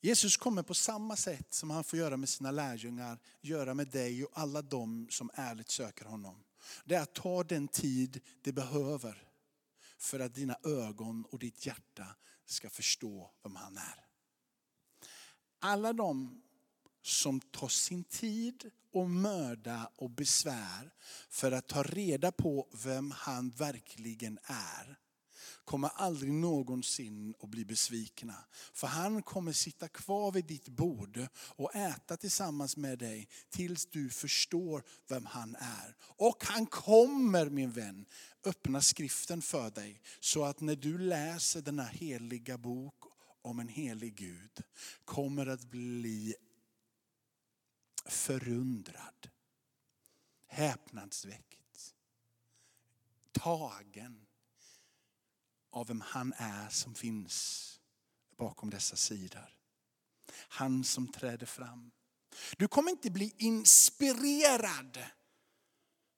Jesus 0.00 0.36
kommer 0.36 0.62
på 0.62 0.74
samma 0.74 1.16
sätt 1.16 1.54
som 1.54 1.70
han 1.70 1.84
får 1.84 1.98
göra 1.98 2.16
med 2.16 2.28
sina 2.28 2.50
lärjungar, 2.50 3.18
göra 3.40 3.74
med 3.74 3.88
dig 3.88 4.24
och 4.24 4.30
alla 4.38 4.62
de 4.62 5.06
som 5.10 5.30
ärligt 5.34 5.70
söker 5.70 6.04
honom. 6.04 6.44
Det 6.84 6.94
är 6.94 7.02
att 7.02 7.14
ta 7.14 7.42
den 7.42 7.68
tid 7.68 8.20
det 8.42 8.52
behöver 8.52 9.28
för 9.98 10.20
att 10.20 10.34
dina 10.34 10.56
ögon 10.64 11.24
och 11.30 11.38
ditt 11.38 11.66
hjärta 11.66 12.06
ska 12.46 12.70
förstå 12.70 13.30
vem 13.42 13.56
han 13.56 13.76
är. 13.76 14.06
Alla 15.58 15.92
de 15.92 16.42
som 17.02 17.40
tar 17.40 17.68
sin 17.68 18.04
tid 18.04 18.70
och 18.92 19.10
möda 19.10 19.90
och 19.96 20.10
besvär 20.10 20.92
för 21.28 21.52
att 21.52 21.68
ta 21.68 21.82
reda 21.82 22.32
på 22.32 22.68
vem 22.84 23.10
han 23.10 23.50
verkligen 23.50 24.38
är 24.44 24.98
kommer 25.68 25.88
aldrig 25.88 26.32
någonsin 26.32 27.34
att 27.40 27.48
bli 27.48 27.64
besvikna. 27.64 28.34
För 28.72 28.86
han 28.86 29.22
kommer 29.22 29.52
sitta 29.52 29.88
kvar 29.88 30.32
vid 30.32 30.44
ditt 30.44 30.68
bord 30.68 31.26
och 31.36 31.74
äta 31.74 32.16
tillsammans 32.16 32.76
med 32.76 32.98
dig 32.98 33.28
tills 33.50 33.86
du 33.86 34.10
förstår 34.10 34.82
vem 35.08 35.26
han 35.26 35.56
är. 35.56 35.96
Och 36.00 36.44
han 36.44 36.66
kommer 36.66 37.50
min 37.50 37.72
vän 37.72 38.06
öppna 38.44 38.80
skriften 38.80 39.42
för 39.42 39.70
dig 39.70 40.02
så 40.20 40.44
att 40.44 40.60
när 40.60 40.76
du 40.76 40.98
läser 40.98 41.60
denna 41.60 41.84
heliga 41.84 42.58
bok 42.58 42.94
om 43.42 43.58
en 43.58 43.68
helig 43.68 44.14
Gud 44.14 44.62
kommer 45.04 45.46
att 45.46 45.64
bli 45.64 46.34
förundrad 48.08 49.30
häpnadsväckt. 50.46 51.94
Tagen 53.32 54.26
av 55.70 55.86
vem 55.86 56.00
han 56.00 56.32
är 56.36 56.68
som 56.68 56.94
finns 56.94 57.80
bakom 58.36 58.70
dessa 58.70 58.96
sidor. 58.96 59.58
Han 60.32 60.84
som 60.84 61.12
träder 61.12 61.46
fram. 61.46 61.90
Du 62.56 62.68
kommer 62.68 62.90
inte 62.90 63.10
bli 63.10 63.34
inspirerad 63.38 64.98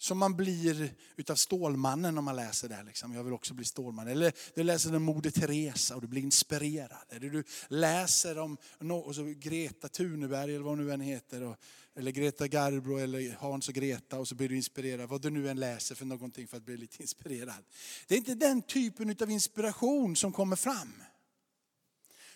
som 0.01 0.19
man 0.19 0.37
blir 0.37 0.95
utav 1.17 1.35
Stålmannen 1.35 2.19
om 2.19 2.25
man 2.25 2.37
läser 2.37 2.69
det. 2.69 2.83
Liksom. 2.83 3.15
Jag 3.15 3.25
vill 3.25 3.33
också 3.33 3.55
bli 3.55 3.65
Stålman. 3.65 4.09
Eller 4.09 4.33
du 4.55 4.63
läser 4.63 4.97
om 4.97 5.03
Moder 5.03 5.31
Teresa 5.31 5.95
och 5.95 6.01
du 6.01 6.07
blir 6.07 6.23
inspirerad. 6.23 7.05
Eller 7.09 7.31
du 7.31 7.45
läser 7.69 8.39
om 8.39 8.57
och 9.05 9.15
så 9.15 9.23
Greta 9.25 9.89
Thunberg 9.89 10.55
eller 10.55 10.65
vad 10.65 10.77
hon 10.77 10.87
nu 10.87 10.93
än 10.93 11.01
heter. 11.01 11.43
Och, 11.43 11.57
eller 11.97 12.11
Greta 12.11 12.49
Garbro 12.49 12.99
eller 12.99 13.37
Hans 13.39 13.69
och 13.69 13.75
Greta 13.75 14.19
och 14.19 14.29
så 14.29 14.35
blir 14.35 14.49
du 14.49 14.57
inspirerad. 14.57 15.09
Vad 15.09 15.23
du 15.23 15.31
nu 15.31 15.51
än 15.51 15.61
läser 15.61 15.95
för 15.95 16.05
någonting 16.05 16.49
för 16.49 16.57
att 16.57 16.65
bli 16.65 16.77
lite 16.77 17.03
inspirerad. 17.03 17.65
Det 18.07 18.15
är 18.15 18.19
inte 18.19 18.35
den 18.35 18.63
typen 18.63 19.17
av 19.21 19.31
inspiration 19.31 20.17
som 20.17 20.33
kommer 20.33 20.57
fram. 20.57 21.03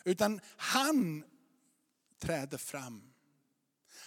Utan 0.05 0.41
han 0.57 1.25
träder 2.19 2.59
fram. 2.59 3.14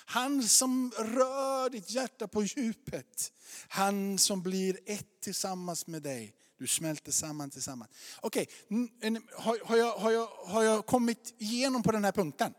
Han 0.09 0.43
som 0.43 0.91
rör 0.97 1.69
ditt 1.69 1.91
hjärta 1.91 2.27
på 2.27 2.43
djupet. 2.43 3.33
Han 3.67 4.17
som 4.17 4.41
blir 4.41 4.79
ett 4.85 5.21
tillsammans 5.21 5.87
med 5.87 6.01
dig. 6.01 6.33
Du 6.57 6.67
smälter 6.67 7.11
samman 7.11 7.49
tillsammans. 7.49 7.91
Okej, 8.21 8.47
okay. 8.69 9.21
har, 9.31 9.65
har, 9.65 9.77
jag, 9.77 9.97
har, 9.97 10.11
jag, 10.11 10.27
har 10.27 10.63
jag 10.63 10.85
kommit 10.85 11.35
igenom 11.37 11.83
på 11.83 11.91
den 11.91 12.03
här 12.03 12.11
punkten? 12.11 12.53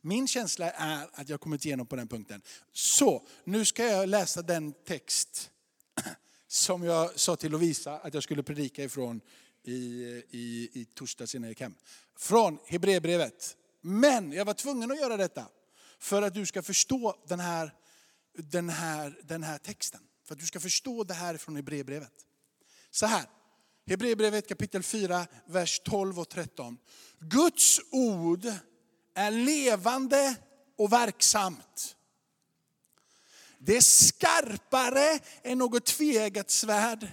Min 0.00 0.28
känsla 0.28 0.70
är 0.70 1.08
att 1.12 1.28
jag 1.28 1.34
har 1.34 1.38
kommit 1.38 1.64
igenom 1.64 1.86
på 1.86 1.96
den 1.96 2.08
punkten. 2.08 2.42
Så, 2.72 3.26
nu 3.44 3.64
ska 3.64 3.84
jag 3.84 4.08
läsa 4.08 4.42
den 4.42 4.72
text 4.72 5.50
som 6.46 6.84
jag 6.84 7.18
sa 7.18 7.36
till 7.36 7.52
Lovisa 7.52 7.98
att 7.98 8.14
jag 8.14 8.22
skulle 8.22 8.42
predika 8.42 8.84
ifrån 8.84 9.20
i, 9.62 9.72
i, 10.30 10.70
i 10.72 10.86
torsdags 10.94 11.34
innan 11.34 11.44
jag 11.44 11.50
gick 11.50 11.60
hem. 11.60 11.74
Från 12.16 12.58
Hebreerbrevet. 12.66 13.56
Men 13.80 14.32
jag 14.32 14.44
var 14.44 14.54
tvungen 14.54 14.90
att 14.90 15.00
göra 15.00 15.16
detta 15.16 15.46
för 16.00 16.22
att 16.22 16.34
du 16.34 16.46
ska 16.46 16.62
förstå 16.62 17.16
den 17.28 17.40
här, 17.40 17.74
den 18.34 18.68
här, 18.68 19.18
den 19.22 19.42
här 19.42 19.58
texten. 19.58 20.00
För 20.24 20.34
att 20.34 20.40
du 20.40 20.46
ska 20.46 20.60
förstå 20.60 21.04
det 21.04 21.14
här 21.14 21.36
från 21.36 21.56
Hebreerbrevet. 21.56 22.12
Så 22.90 23.06
här, 23.06 23.24
Hebreerbrevet 23.86 24.48
kapitel 24.48 24.82
4, 24.82 25.26
vers 25.46 25.80
12 25.84 26.20
och 26.20 26.28
13. 26.28 26.78
Guds 27.18 27.80
ord 27.90 28.46
är 29.14 29.30
levande 29.30 30.36
och 30.76 30.92
verksamt. 30.92 31.96
Det 33.58 33.76
är 33.76 33.80
skarpare 33.80 35.18
än 35.42 35.58
något 35.58 35.86
tveeggat 35.86 36.50
svärd 36.50 37.08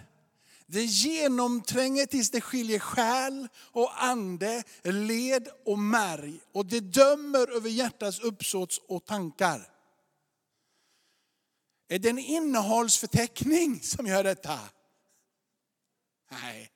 det 0.70 0.84
genomtränger 0.84 2.06
tills 2.06 2.30
det 2.30 2.42
skiljer 2.42 2.80
själ 2.80 3.48
och 3.56 4.04
ande, 4.04 4.64
led 4.84 5.48
och 5.66 5.80
märg. 5.80 6.40
Och 6.52 6.66
det 6.66 6.80
dömer 6.80 7.56
över 7.56 7.70
hjärtats 7.70 8.20
uppsåts 8.20 8.82
och 8.88 9.06
tankar. 9.06 9.70
Är 11.88 12.00
det 12.00 12.10
en 12.10 12.20
innehållsförteckning 12.20 13.82
som 13.82 14.08
gör 14.08 14.24
detta? 14.24 14.60
Nej. 16.32 16.72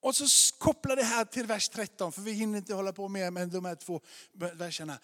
Och 0.00 0.16
så 0.16 0.54
kopplar 0.58 0.96
det 0.96 1.04
här 1.04 1.24
till 1.24 1.46
vers 1.46 1.68
13, 1.68 2.12
för 2.12 2.22
vi 2.22 2.32
hinner 2.32 2.58
inte 2.58 2.74
hålla 2.74 2.92
på 2.92 3.08
mer 3.08 3.30
med 3.30 3.48
de 3.48 3.64
här 3.64 3.74
två 3.74 4.00
verserna. 4.32 4.98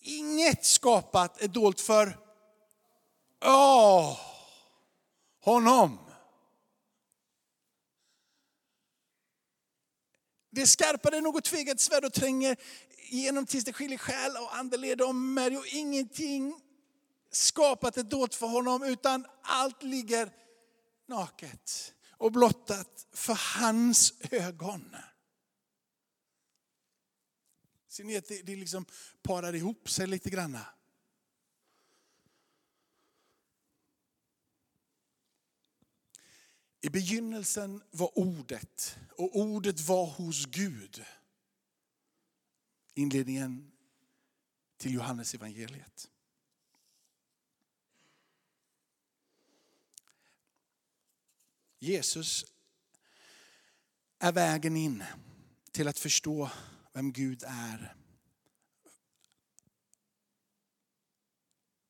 Inget 0.00 0.64
skapat 0.64 1.42
är 1.42 1.48
dolt 1.48 1.80
för 1.80 2.18
oh, 3.40 4.18
honom. 5.40 6.07
Det 10.50 10.62
är 10.62 10.66
skarpare 10.66 11.16
än 11.16 11.24
något 11.24 11.44
tvegat 11.44 11.80
svärd 11.80 12.04
och 12.04 12.12
tränger 12.12 12.56
igenom 12.98 13.46
tills 13.46 13.64
det 13.64 13.72
skiljer 13.72 13.98
själ 13.98 14.36
och 14.36 14.56
andeled 14.56 15.00
om 15.02 15.08
och 15.08 15.14
märg. 15.14 15.56
Och 15.56 15.66
ingenting 15.66 16.60
skapat 17.30 17.96
är 17.96 18.02
dolt 18.02 18.34
för 18.34 18.46
honom, 18.46 18.82
utan 18.82 19.26
allt 19.42 19.82
ligger 19.82 20.30
naket 21.08 21.94
och 22.10 22.32
blottat 22.32 23.06
för 23.12 23.60
hans 23.60 24.12
ögon. 24.30 24.96
Ser 27.88 28.04
ni 28.04 28.16
att 28.16 28.28
det, 28.28 28.42
det 28.42 28.56
liksom 28.56 28.84
parar 29.22 29.54
ihop 29.54 29.90
sig 29.90 30.06
lite 30.06 30.30
grann? 30.30 30.58
I 36.80 36.88
begynnelsen 36.88 37.82
var 37.90 38.18
ordet 38.18 38.98
och 39.10 39.36
ordet 39.36 39.80
var 39.80 40.06
hos 40.06 40.46
Gud. 40.46 41.04
Inledningen 42.94 43.72
till 44.76 44.94
Johannes 44.94 45.34
evangeliet. 45.34 46.10
Jesus 51.78 52.44
är 54.18 54.32
vägen 54.32 54.76
in 54.76 55.04
till 55.72 55.88
att 55.88 55.98
förstå 55.98 56.50
vem 56.92 57.12
Gud 57.12 57.44
är. 57.46 57.96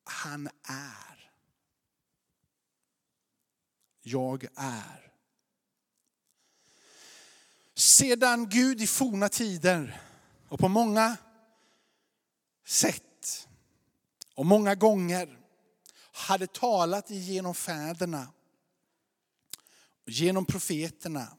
Han 0.03 0.49
är 0.63 1.08
jag 4.11 4.47
är. 4.55 5.11
Sedan 7.75 8.49
Gud 8.49 8.81
i 8.81 8.87
forna 8.87 9.29
tider 9.29 10.01
och 10.47 10.59
på 10.59 10.67
många 10.67 11.17
sätt 12.65 13.47
och 14.35 14.45
många 14.45 14.75
gånger 14.75 15.37
hade 16.11 16.47
talat 16.47 17.09
genom 17.09 17.55
fäderna, 17.55 18.27
genom 20.05 20.45
profeterna, 20.45 21.37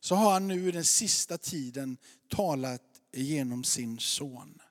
så 0.00 0.14
har 0.14 0.32
han 0.32 0.48
nu 0.48 0.68
i 0.68 0.72
den 0.72 0.84
sista 0.84 1.38
tiden 1.38 1.96
talat 2.28 2.82
genom 3.12 3.64
sin 3.64 3.98
son. 3.98 4.62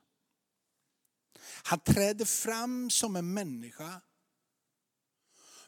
Han 1.63 1.80
trädde 1.80 2.26
fram 2.26 2.89
som 2.89 3.15
en 3.15 3.34
människa 3.34 4.02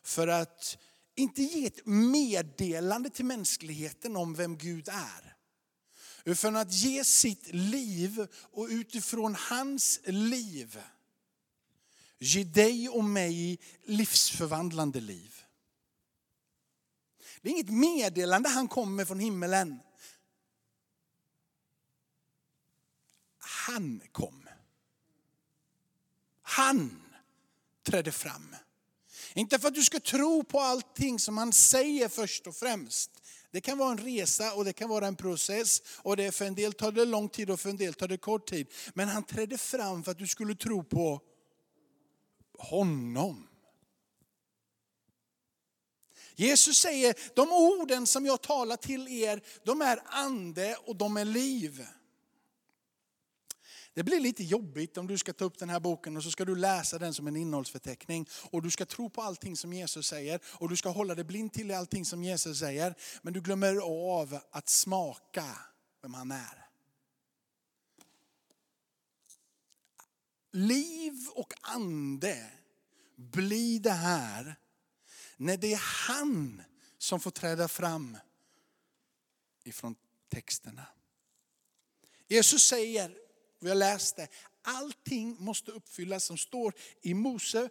för 0.04 0.28
att 0.28 0.78
inte 1.16 1.42
ge 1.42 1.66
ett 1.66 1.86
meddelande 1.86 3.10
till 3.10 3.26
mänskligheten 3.26 4.16
om 4.16 4.34
vem 4.34 4.58
Gud 4.58 4.90
är. 4.90 5.36
Utan 6.24 6.56
att 6.56 6.74
ge 6.74 7.04
sitt 7.04 7.48
liv 7.54 8.28
och 8.34 8.68
utifrån 8.70 9.36
hans 9.36 10.00
liv 10.06 10.80
ge 12.20 12.44
dig 12.44 12.90
och 12.90 13.04
mig 13.04 13.60
livsförvandlande 13.84 15.02
liv. 15.02 15.42
Det 17.42 17.50
är 17.50 17.54
inget 17.54 17.70
meddelande 17.70 18.50
han 18.50 18.68
kommer 18.68 19.06
från 19.06 19.20
himmelen. 19.20 19.80
Han 23.38 24.02
kom. 24.12 24.50
Han 26.42 27.02
trädde 27.84 28.12
fram. 28.12 28.56
Inte 29.38 29.60
för 29.60 29.68
att 29.68 29.74
du 29.74 29.84
ska 29.84 30.00
tro 30.00 30.44
på 30.44 30.60
allting 30.60 31.20
som 31.20 31.38
han 31.38 31.54
säger 31.54 32.10
först 32.10 32.48
och 32.48 32.56
främst. 32.56 33.12
Det 33.52 33.62
kan 33.62 33.78
vara 33.78 33.92
en 33.92 33.98
resa 33.98 34.54
och 34.54 34.66
det 34.66 34.74
kan 34.74 34.90
vara 34.90 35.08
en 35.08 35.16
process. 35.16 35.82
Och 35.98 36.18
det 36.18 36.32
för 36.32 36.46
en 36.46 36.56
del 36.56 36.74
tar 36.74 36.92
det 36.92 37.06
lång 37.06 37.30
tid 37.30 37.50
och 37.50 37.60
för 37.60 37.70
en 37.70 37.78
del 37.78 37.94
tar 37.94 38.08
det 38.08 38.18
kort 38.18 38.50
tid. 38.50 38.68
Men 38.94 39.08
han 39.08 39.24
trädde 39.24 39.58
fram 39.58 40.04
för 40.04 40.12
att 40.12 40.18
du 40.18 40.28
skulle 40.28 40.56
tro 40.56 40.84
på 40.84 41.22
honom. 42.58 43.48
Jesus 46.36 46.78
säger, 46.78 47.16
de 47.36 47.52
orden 47.52 48.08
som 48.08 48.26
jag 48.26 48.42
talar 48.42 48.78
till 48.78 49.08
er, 49.08 49.42
de 49.64 49.82
är 49.82 50.00
ande 50.06 50.76
och 50.86 50.96
de 50.96 51.18
är 51.18 51.26
liv. 51.26 51.88
Det 53.96 54.04
blir 54.04 54.20
lite 54.20 54.44
jobbigt 54.44 54.98
om 54.98 55.08
du 55.08 55.18
ska 55.18 55.34
ta 55.34 55.46
upp 55.46 55.58
den 55.58 55.70
här 55.70 55.80
boken 55.80 56.18
och 56.18 56.24
så 56.24 56.32
ska 56.32 56.46
du 56.46 56.56
läsa 56.56 57.00
den 57.00 57.14
som 57.14 57.28
en 57.28 57.36
innehållsförteckning. 57.36 58.28
Och 58.52 58.62
du 58.62 58.72
ska 58.72 58.86
tro 58.86 59.10
på 59.10 59.22
allting 59.22 59.58
som 59.58 59.74
Jesus 59.74 60.08
säger 60.08 60.40
och 60.46 60.70
du 60.70 60.78
ska 60.78 60.90
hålla 60.90 61.16
dig 61.16 61.24
blind 61.24 61.54
till 61.54 61.72
allting 61.72 62.06
som 62.06 62.24
Jesus 62.24 62.60
säger. 62.60 62.96
Men 63.22 63.34
du 63.34 63.42
glömmer 63.42 63.76
av 64.12 64.40
att 64.52 64.70
smaka 64.70 65.58
vem 66.02 66.14
han 66.14 66.32
är. 66.32 66.68
Liv 70.52 71.14
och 71.36 71.54
ande 71.62 72.52
blir 73.16 73.80
det 73.80 73.92
här 73.92 74.56
när 75.38 75.58
det 75.58 75.74
är 75.74 76.08
han 76.08 76.62
som 76.98 77.20
får 77.20 77.32
träda 77.32 77.68
fram 77.68 78.18
ifrån 79.64 79.96
texterna. 80.30 80.86
Jesus 82.28 82.68
säger 82.68 83.25
vi 83.66 83.70
har 83.70 83.76
läst 83.76 84.16
det. 84.16 84.28
Allting 84.62 85.36
måste 85.40 85.72
uppfyllas 85.72 86.24
som 86.24 86.38
står 86.38 86.74
i 87.02 87.14
Mose 87.14 87.70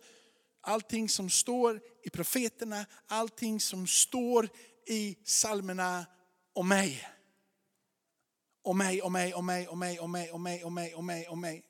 allting 0.65 1.09
som 1.09 1.31
står 1.31 1.81
i 2.03 2.11
profeterna, 2.11 2.87
allting 3.07 3.61
som 3.61 3.87
står 3.87 4.49
i 4.87 5.15
psalmerna 5.15 6.07
om 6.53 6.69
mig. 6.69 7.09
Om 8.63 8.79
mig, 8.79 9.03
om 9.03 9.13
mig, 9.13 9.35
om 9.35 9.47
mig, 9.47 9.69
om 9.69 9.79
mig, 9.79 10.01
om 10.01 10.13
mig, 10.13 10.33
om 10.33 10.43
mig, 10.43 10.65
om 10.65 10.75
mig, 10.75 10.95
om 10.95 11.07
mig, 11.07 11.29
om 11.29 11.41
mig. 11.41 11.65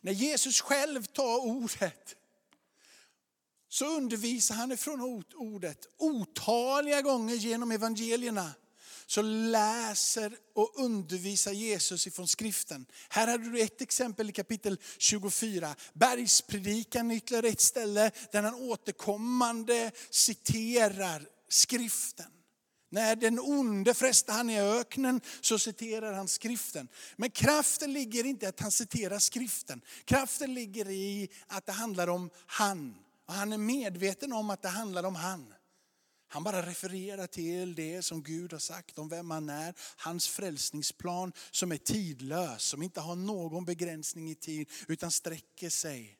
När 0.00 0.12
Jesus 0.12 0.60
själv 0.60 1.04
tar 1.04 1.38
ordet 1.38 2.16
så 3.68 3.86
undervisar 3.96 4.54
han 4.54 4.72
ifrån 4.72 5.24
ordet 5.34 5.86
otaliga 5.96 7.02
gånger 7.02 7.34
genom 7.34 7.70
evangelierna. 7.70 8.54
Så 9.06 9.22
läser 9.22 10.36
och 10.54 10.72
undervisar 10.76 11.52
Jesus 11.52 12.06
ifrån 12.06 12.28
skriften. 12.28 12.86
Här 13.08 13.26
hade 13.26 13.50
du 13.50 13.60
ett 13.60 13.82
exempel 13.82 14.30
i 14.30 14.32
kapitel 14.32 14.78
24. 14.98 15.74
Bergspredikan 15.92 17.10
ytterligare 17.10 17.48
ett 17.48 17.60
ställe 17.60 18.10
där 18.32 18.42
han 18.42 18.54
återkommande 18.54 19.90
citerar 20.10 21.22
skriften. 21.48 22.26
När 22.90 23.16
den 23.16 23.38
onde 23.38 23.94
frestar 23.94 24.34
han 24.34 24.50
i 24.50 24.60
öknen 24.60 25.20
så 25.40 25.58
citerar 25.58 26.12
han 26.12 26.28
skriften. 26.28 26.88
Men 27.16 27.30
kraften 27.30 27.92
ligger 27.92 28.24
inte 28.24 28.46
i 28.46 28.48
att 28.48 28.60
han 28.60 28.70
citerar 28.70 29.18
skriften. 29.18 29.80
Kraften 30.04 30.54
ligger 30.54 30.90
i 30.90 31.28
att 31.46 31.66
det 31.66 31.72
handlar 31.72 32.08
om 32.08 32.30
han. 32.46 32.94
Och 33.26 33.34
han 33.34 33.52
är 33.52 33.58
medveten 33.58 34.32
om 34.32 34.50
att 34.50 34.62
det 34.62 34.68
handlar 34.68 35.04
om 35.04 35.14
han. 35.14 35.52
Han 36.36 36.42
bara 36.42 36.66
refererar 36.66 37.26
till 37.26 37.74
det 37.74 38.02
som 38.02 38.22
Gud 38.22 38.52
har 38.52 38.58
sagt 38.58 38.98
om 38.98 39.08
vem 39.08 39.30
han 39.30 39.48
är. 39.48 39.74
Hans 39.96 40.28
frälsningsplan 40.28 41.32
som 41.50 41.72
är 41.72 41.76
tidlös, 41.76 42.62
som 42.62 42.82
inte 42.82 43.00
har 43.00 43.16
någon 43.16 43.64
begränsning 43.64 44.30
i 44.30 44.34
tid 44.34 44.70
utan 44.88 45.10
sträcker 45.10 45.70
sig 45.70 46.18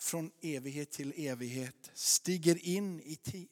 från 0.00 0.30
evighet 0.42 0.90
till 0.90 1.12
evighet. 1.16 1.90
Stiger 1.94 2.64
in 2.64 3.00
i 3.00 3.16
tid. 3.16 3.48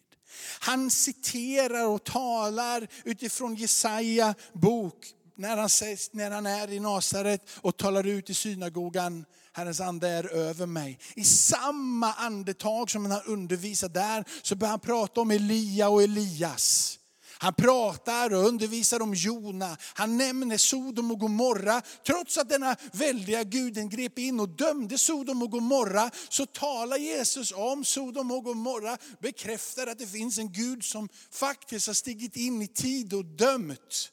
Han 0.61 0.90
citerar 0.90 1.87
och 1.87 2.05
talar 2.05 2.88
utifrån 3.05 3.55
Jesaja 3.55 4.35
bok 4.53 5.14
när 5.35 5.57
han, 5.57 5.69
när 6.12 6.31
han 6.31 6.47
är 6.47 6.73
i 6.73 6.81
Nasaret 6.81 7.49
och 7.51 7.77
talar 7.77 8.07
ut 8.07 8.31
i 8.31 8.35
synagogan. 8.35 9.25
Herrens 9.57 9.81
ande 9.81 10.09
är 10.09 10.27
över 10.27 10.66
mig. 10.66 10.99
I 11.14 11.25
samma 11.25 12.12
andetag 12.12 12.90
som 12.90 13.11
han 13.11 13.23
undervisar 13.23 13.88
där 13.88 14.25
så 14.42 14.57
börjar 14.57 14.71
han 14.71 14.81
prata 14.81 15.21
om 15.21 15.31
Elia 15.31 15.88
och 15.88 16.03
Elias. 16.03 16.99
Han 17.38 17.55
pratar 17.55 18.35
och 18.35 18.47
undervisar 18.47 19.03
om 19.03 19.14
Jona. 19.14 19.77
Han 19.95 20.16
nämner 20.16 20.57
Sodom 20.57 21.11
och 21.11 21.21
Gomorra. 21.21 21.83
Trots 22.07 22.38
att 22.38 22.49
denna 22.49 22.77
väldiga 22.92 23.42
guden 23.45 23.88
grep 23.88 24.19
in 24.19 24.40
och 24.40 24.49
dömde 24.49 24.99
Sodom 24.99 25.42
och 25.42 25.51
Gomorra 25.51 26.11
så 26.29 26.47
talar 26.47 26.97
Jesus 26.97 27.53
om 27.53 27.85
Sodom 27.85 28.31
och 28.31 28.45
Gomorra. 28.45 28.99
Bekräftar 29.21 29.87
att 29.87 29.99
det 29.99 30.07
finns 30.07 30.38
en 30.38 30.53
Gud 30.53 30.85
som 30.85 31.09
faktiskt 31.31 31.87
har 31.87 31.95
stigit 31.95 32.37
in 32.37 32.62
i 32.62 32.66
tid 32.66 33.14
och 33.14 33.25
dömt. 33.25 34.12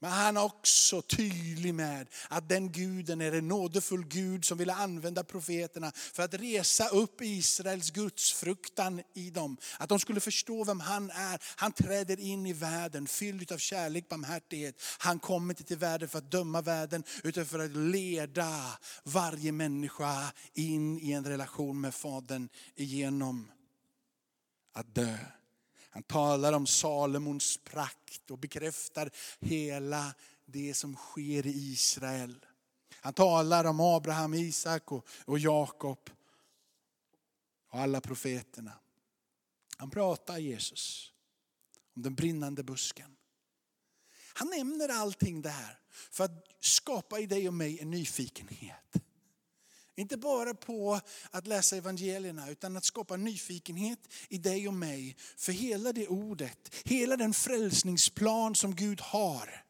Men 0.00 0.10
han 0.10 0.36
är 0.36 0.44
också 0.44 1.02
tydlig 1.02 1.74
med 1.74 2.08
att 2.28 2.48
den 2.48 2.72
guden 2.72 3.20
är 3.20 3.32
en 3.32 3.48
nådefull 3.48 4.04
Gud 4.04 4.44
som 4.44 4.58
ville 4.58 4.74
använda 4.74 5.24
profeterna 5.24 5.92
för 5.94 6.22
att 6.22 6.34
resa 6.34 6.88
upp 6.88 7.22
Israels 7.22 7.90
gudsfruktan 7.90 9.02
i 9.14 9.30
dem. 9.30 9.56
Att 9.78 9.88
de 9.88 9.98
skulle 9.98 10.20
förstå 10.20 10.64
vem 10.64 10.80
han 10.80 11.10
är. 11.10 11.42
Han 11.56 11.72
träder 11.72 12.20
in 12.20 12.46
i 12.46 12.52
världen 12.52 13.06
fylld 13.06 13.52
av 13.52 13.58
kärlek, 13.58 14.08
barmhärtighet. 14.08 14.82
Han 14.98 15.18
kommer 15.18 15.52
inte 15.52 15.64
till 15.64 15.78
världen 15.78 16.08
för 16.08 16.18
att 16.18 16.30
döma 16.30 16.60
världen 16.60 17.04
utan 17.24 17.46
för 17.46 17.58
att 17.58 17.76
leda 17.76 18.78
varje 19.04 19.52
människa 19.52 20.32
in 20.54 20.98
i 20.98 21.12
en 21.12 21.24
relation 21.24 21.80
med 21.80 21.94
Fadern 21.94 22.48
genom 22.76 23.50
att 24.74 24.94
dö. 24.94 25.18
Han 25.98 26.02
talar 26.02 26.52
om 26.52 26.66
Salomons 26.66 27.58
prakt 27.64 28.30
och 28.30 28.38
bekräftar 28.38 29.10
hela 29.40 30.14
det 30.44 30.74
som 30.74 30.96
sker 30.96 31.46
i 31.46 31.50
Israel. 31.50 32.46
Han 33.00 33.12
talar 33.12 33.64
om 33.64 33.80
Abraham, 33.80 34.34
Isak 34.34 34.92
och, 34.92 35.06
och 35.24 35.38
Jakob 35.38 36.10
och 37.70 37.78
alla 37.78 38.00
profeterna. 38.00 38.72
Han 39.76 39.90
pratar 39.90 40.38
Jesus 40.38 41.12
om 41.96 42.02
den 42.02 42.14
brinnande 42.14 42.62
busken. 42.62 43.16
Han 44.34 44.50
nämner 44.50 44.88
allting 44.88 45.42
det 45.42 45.50
här 45.50 45.78
för 46.10 46.24
att 46.24 46.46
skapa 46.60 47.18
i 47.18 47.26
dig 47.26 47.48
och 47.48 47.54
mig 47.54 47.80
en 47.80 47.90
nyfikenhet. 47.90 48.94
Inte 49.98 50.16
bara 50.16 50.54
på 50.54 51.00
att 51.30 51.46
läsa 51.46 51.76
evangelierna 51.76 52.50
utan 52.50 52.76
att 52.76 52.84
skapa 52.84 53.16
nyfikenhet 53.16 53.98
i 54.28 54.38
dig 54.38 54.68
och 54.68 54.74
mig 54.74 55.16
för 55.36 55.52
hela 55.52 55.92
det 55.92 56.08
ordet, 56.08 56.74
hela 56.84 57.16
den 57.16 57.34
frälsningsplan 57.34 58.54
som 58.54 58.74
Gud 58.74 59.00
har. 59.00 59.67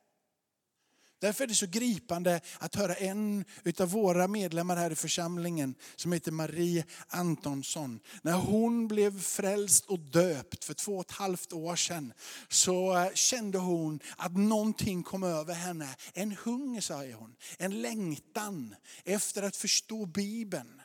Därför 1.21 1.45
är 1.45 1.49
det 1.49 1.55
så 1.55 1.67
gripande 1.67 2.41
att 2.59 2.75
höra 2.75 2.95
en 2.95 3.45
av 3.81 3.91
våra 3.91 4.29
medlemmar 4.29 4.77
här 4.77 4.91
i 4.91 4.95
församlingen 4.95 5.75
som 5.97 6.13
heter 6.13 6.33
Marie 6.33 6.85
Antonsson. 7.09 8.01
När 8.23 8.33
hon 8.33 8.89
blev 8.89 9.21
frälst 9.21 9.87
och 9.87 9.99
döpt 9.99 10.65
för 10.65 10.75
två 10.75 10.97
och 10.97 11.05
ett 11.05 11.11
halvt 11.11 11.53
år 11.53 11.77
sedan 11.77 12.13
så 12.49 12.97
eh, 12.97 13.13
kände 13.15 13.59
hon 13.59 14.01
att 14.17 14.37
någonting 14.37 15.03
kom 15.03 15.23
över 15.23 15.55
henne. 15.55 15.97
En 16.13 16.33
hunger 16.33 16.81
säger 16.81 17.15
hon, 17.15 17.37
en 17.59 17.83
längtan 17.83 18.75
efter 19.05 19.43
att 19.43 19.57
förstå 19.57 20.07
Bibeln. 20.07 20.83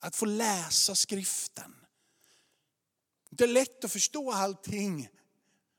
Att 0.00 0.16
få 0.16 0.24
läsa 0.24 0.94
skriften. 0.94 1.74
Det 3.30 3.44
är 3.44 3.48
lätt 3.48 3.84
att 3.84 3.92
förstå 3.92 4.32
allting 4.32 5.08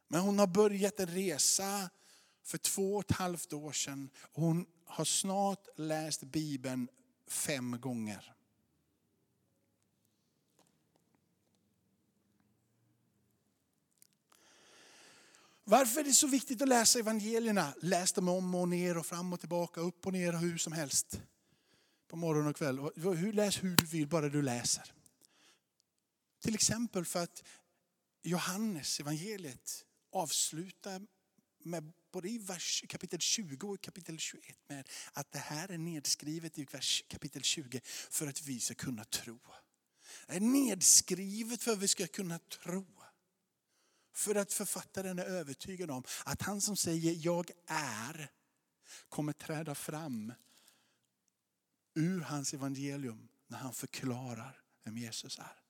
men 0.07 0.21
hon 0.21 0.39
har 0.39 0.47
börjat 0.47 0.99
en 0.99 1.07
resa 1.07 1.89
för 2.43 2.57
två 2.57 2.95
och 2.95 3.11
ett 3.11 3.17
halvt 3.17 3.53
år 3.53 3.71
sedan. 3.71 4.09
Hon 4.33 4.65
har 4.85 5.05
snart 5.05 5.67
läst 5.75 6.23
Bibeln 6.23 6.87
fem 7.27 7.79
gånger. 7.81 8.33
Varför 15.63 15.99
är 15.99 16.03
det 16.03 16.13
så 16.13 16.27
viktigt 16.27 16.61
att 16.61 16.67
läsa 16.67 16.99
evangelierna? 16.99 17.73
Läs 17.81 18.13
dem 18.13 18.29
om 18.29 18.55
och 18.55 18.69
ner 18.69 18.97
och 18.97 19.05
fram 19.05 19.33
och 19.33 19.39
tillbaka, 19.39 19.81
upp 19.81 20.05
och 20.05 20.13
ner 20.13 20.33
hur 20.33 20.57
som 20.57 20.73
helst. 20.73 21.21
På 22.07 22.15
morgon 22.15 22.47
och 22.47 22.55
kväll. 22.55 22.79
Hur, 22.95 23.33
läs 23.33 23.63
hur 23.63 23.75
du 23.75 23.85
vill, 23.85 24.07
bara 24.07 24.29
du 24.29 24.41
läser. 24.41 24.93
Till 26.39 26.55
exempel 26.55 27.05
för 27.05 27.23
att 27.23 27.43
Johannes 28.21 28.99
evangeliet 28.99 29.85
avslutar 30.11 31.07
med 31.59 31.93
både 32.13 32.29
i 32.29 32.37
vers, 32.37 32.83
kapitel 32.89 33.19
20 33.19 33.67
och 33.67 33.81
kapitel 33.81 34.19
21 34.19 34.57
med 34.67 34.89
att 35.13 35.31
det 35.31 35.39
här 35.39 35.71
är 35.71 35.77
nedskrivet 35.77 36.57
i 36.57 36.65
vers, 36.65 37.03
kapitel 37.07 37.43
20 37.43 37.81
för 38.09 38.27
att 38.27 38.41
vi 38.41 38.59
ska 38.59 38.73
kunna 38.73 39.03
tro. 39.03 39.39
Det 40.27 40.35
är 40.35 40.39
nedskrivet 40.39 41.63
för 41.63 41.71
att 41.71 41.79
vi 41.79 41.87
ska 41.87 42.07
kunna 42.07 42.39
tro. 42.39 42.85
För 44.13 44.35
att 44.35 44.53
författaren 44.53 45.19
är 45.19 45.25
övertygad 45.25 45.91
om 45.91 46.03
att 46.25 46.41
han 46.41 46.61
som 46.61 46.77
säger 46.77 47.15
jag 47.25 47.51
är 47.67 48.31
kommer 49.09 49.33
träda 49.33 49.75
fram 49.75 50.33
ur 51.93 52.21
hans 52.21 52.53
evangelium 52.53 53.27
när 53.47 53.57
han 53.57 53.73
förklarar 53.73 54.61
vem 54.83 54.97
Jesus 54.97 55.39
är. 55.39 55.62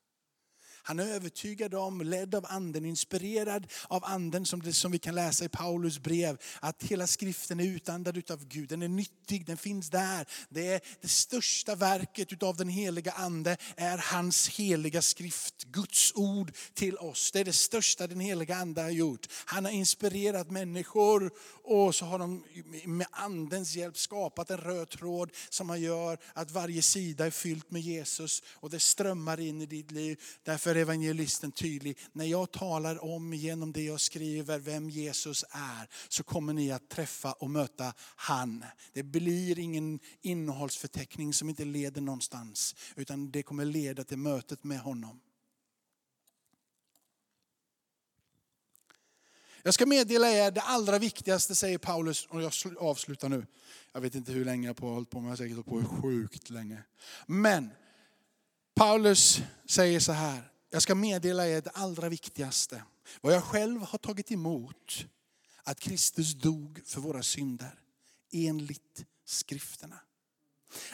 Han 0.84 1.00
är 1.00 1.08
övertygad 1.08 1.74
om, 1.74 2.02
ledd 2.02 2.36
av 2.36 2.46
anden, 2.50 2.86
inspirerad 2.86 3.68
av 3.88 4.06
anden 4.06 4.46
som, 4.46 4.62
det, 4.62 4.74
som 4.74 4.92
vi 4.92 5.00
kan 5.00 5.16
läsa 5.16 5.46
i 5.46 5.50
Paulus 5.50 6.00
brev. 6.00 6.38
Att 6.60 6.84
hela 6.84 7.08
skriften 7.08 7.60
är 7.60 7.64
utandad 7.64 8.18
utav 8.18 8.48
Gud, 8.48 8.70
den 8.70 8.82
är 8.82 8.88
nyttig, 8.88 9.46
den 9.46 9.58
finns 9.58 9.90
där. 9.90 10.28
Det, 10.50 10.68
är 10.68 10.82
det 11.02 11.08
största 11.08 11.76
verket 11.76 12.34
utav 12.34 12.58
den 12.58 12.70
heliga 12.70 13.12
ande 13.12 13.58
är 13.76 13.98
hans 13.98 14.50
heliga 14.50 15.02
skrift, 15.02 15.64
Guds 15.64 16.14
ord 16.16 16.52
till 16.74 16.98
oss. 16.98 17.32
Det 17.32 17.40
är 17.40 17.46
det 17.46 17.54
största 17.54 18.08
den 18.08 18.20
heliga 18.20 18.56
ande 18.56 18.82
har 18.82 18.90
gjort. 18.90 19.28
Han 19.46 19.66
har 19.66 19.72
inspirerat 19.72 20.52
människor 20.52 21.32
och 21.64 21.96
så 21.96 22.06
har 22.06 22.20
de 22.20 22.44
med 22.86 23.08
andens 23.12 23.76
hjälp 23.76 23.98
skapat 23.98 24.50
en 24.50 24.58
röd 24.58 24.90
tråd 24.90 25.32
som 25.50 25.82
gör 25.82 26.18
att 26.34 26.52
varje 26.52 26.82
sida 26.82 27.26
är 27.26 27.32
fyllt 27.32 27.72
med 27.72 27.82
Jesus 27.82 28.44
och 28.48 28.70
det 28.70 28.80
strömmar 28.80 29.40
in 29.40 29.62
i 29.62 29.66
ditt 29.66 29.92
liv. 29.92 30.22
Därför 30.44 30.73
är 30.76 30.82
evangelisten 30.82 31.52
tydlig. 31.52 31.98
När 32.12 32.26
jag 32.26 32.52
talar 32.52 33.04
om 33.04 33.34
genom 33.34 33.72
det 33.72 33.84
jag 33.84 34.02
skriver 34.02 34.60
vem 34.60 34.90
Jesus 34.90 35.46
är 35.50 35.90
så 36.10 36.24
kommer 36.24 36.54
ni 36.54 36.72
att 36.72 36.90
träffa 36.90 37.34
och 37.34 37.50
möta 37.50 37.94
han. 37.98 38.66
Det 38.94 39.04
blir 39.04 39.60
ingen 39.60 40.00
innehållsförteckning 40.22 41.34
som 41.34 41.50
inte 41.50 41.66
leder 41.66 42.02
någonstans 42.02 42.76
utan 42.96 43.32
det 43.32 43.44
kommer 43.44 43.66
leda 43.66 44.04
till 44.04 44.18
mötet 44.18 44.64
med 44.64 44.80
honom. 44.80 45.20
Jag 49.66 49.74
ska 49.74 49.86
meddela 49.86 50.32
er 50.32 50.52
det 50.52 50.62
allra 50.62 51.00
viktigaste, 51.00 51.56
säger 51.56 51.78
Paulus. 51.78 52.26
Och 52.26 52.42
jag 52.42 52.52
avslutar 52.80 53.30
nu. 53.30 53.46
Jag 53.92 54.02
vet 54.02 54.16
inte 54.16 54.32
hur 54.32 54.46
länge 54.46 54.68
jag 54.68 54.80
har 54.82 54.94
hållit 54.94 55.10
på, 55.10 55.18
men 55.18 55.26
jag 55.26 55.32
har 55.32 55.38
säkert 55.38 55.56
hållit 55.56 55.90
på 55.90 55.96
sjukt 56.02 56.50
länge. 56.50 56.84
Men 57.28 57.70
Paulus 58.76 59.42
säger 59.66 60.00
så 60.00 60.12
här. 60.12 60.53
Jag 60.74 60.82
ska 60.82 60.96
meddela 60.96 61.48
er 61.48 61.62
det 61.62 61.70
allra 61.70 62.10
viktigaste. 62.10 62.84
Vad 63.22 63.34
jag 63.34 63.44
själv 63.44 63.82
har 63.82 63.98
tagit 63.98 64.32
emot. 64.32 65.06
Att 65.64 65.80
Kristus 65.80 66.34
dog 66.34 66.82
för 66.86 67.02
våra 67.02 67.24
synder. 67.24 67.80
Enligt 68.32 69.06
skrifterna. 69.26 70.00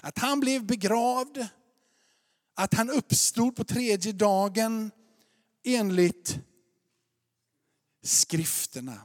Att 0.02 0.18
han 0.18 0.40
blev 0.40 0.66
begravd. 0.66 1.48
Att 2.56 2.74
han 2.74 2.90
uppstod 2.90 3.56
på 3.56 3.64
tredje 3.64 4.12
dagen 4.12 4.92
enligt 5.64 6.40
skrifterna. 8.04 9.02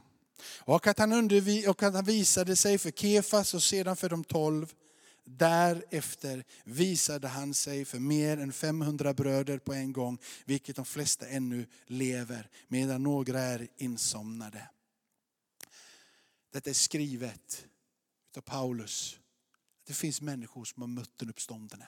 Och 0.59 0.87
att, 0.87 0.99
han 0.99 1.13
undervi- 1.13 1.67
och 1.67 1.83
att 1.83 1.93
han 1.93 2.05
visade 2.05 2.55
sig 2.55 2.77
för 2.77 2.91
Kefas 2.91 3.53
och 3.53 3.63
sedan 3.63 3.95
för 3.95 4.09
de 4.09 4.23
tolv. 4.23 4.73
Därefter 5.25 6.43
visade 6.63 7.27
han 7.27 7.53
sig 7.53 7.85
för 7.85 7.99
mer 7.99 8.37
än 8.37 8.53
500 8.53 9.13
bröder 9.13 9.59
på 9.59 9.73
en 9.73 9.93
gång, 9.93 10.17
vilket 10.45 10.75
de 10.75 10.85
flesta 10.85 11.27
ännu 11.27 11.67
lever, 11.85 12.49
medan 12.67 13.03
några 13.03 13.39
är 13.39 13.67
insomnade. 13.77 14.69
Detta 16.51 16.69
är 16.69 16.73
skrivet 16.73 17.67
av 18.37 18.41
Paulus. 18.41 19.19
Det 19.83 19.93
finns 19.93 20.21
människor 20.21 20.65
som 20.65 20.81
har 20.81 20.87
mött 20.87 21.17
den 21.17 21.29
uppståndne. 21.29 21.87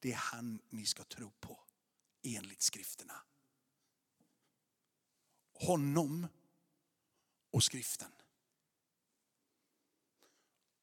Det 0.00 0.12
är 0.12 0.16
han 0.16 0.60
ni 0.70 0.86
ska 0.86 1.04
tro 1.04 1.30
på, 1.40 1.60
enligt 2.22 2.62
skrifterna 2.62 3.14
honom 5.62 6.26
och 7.50 7.62
skriften. 7.62 8.12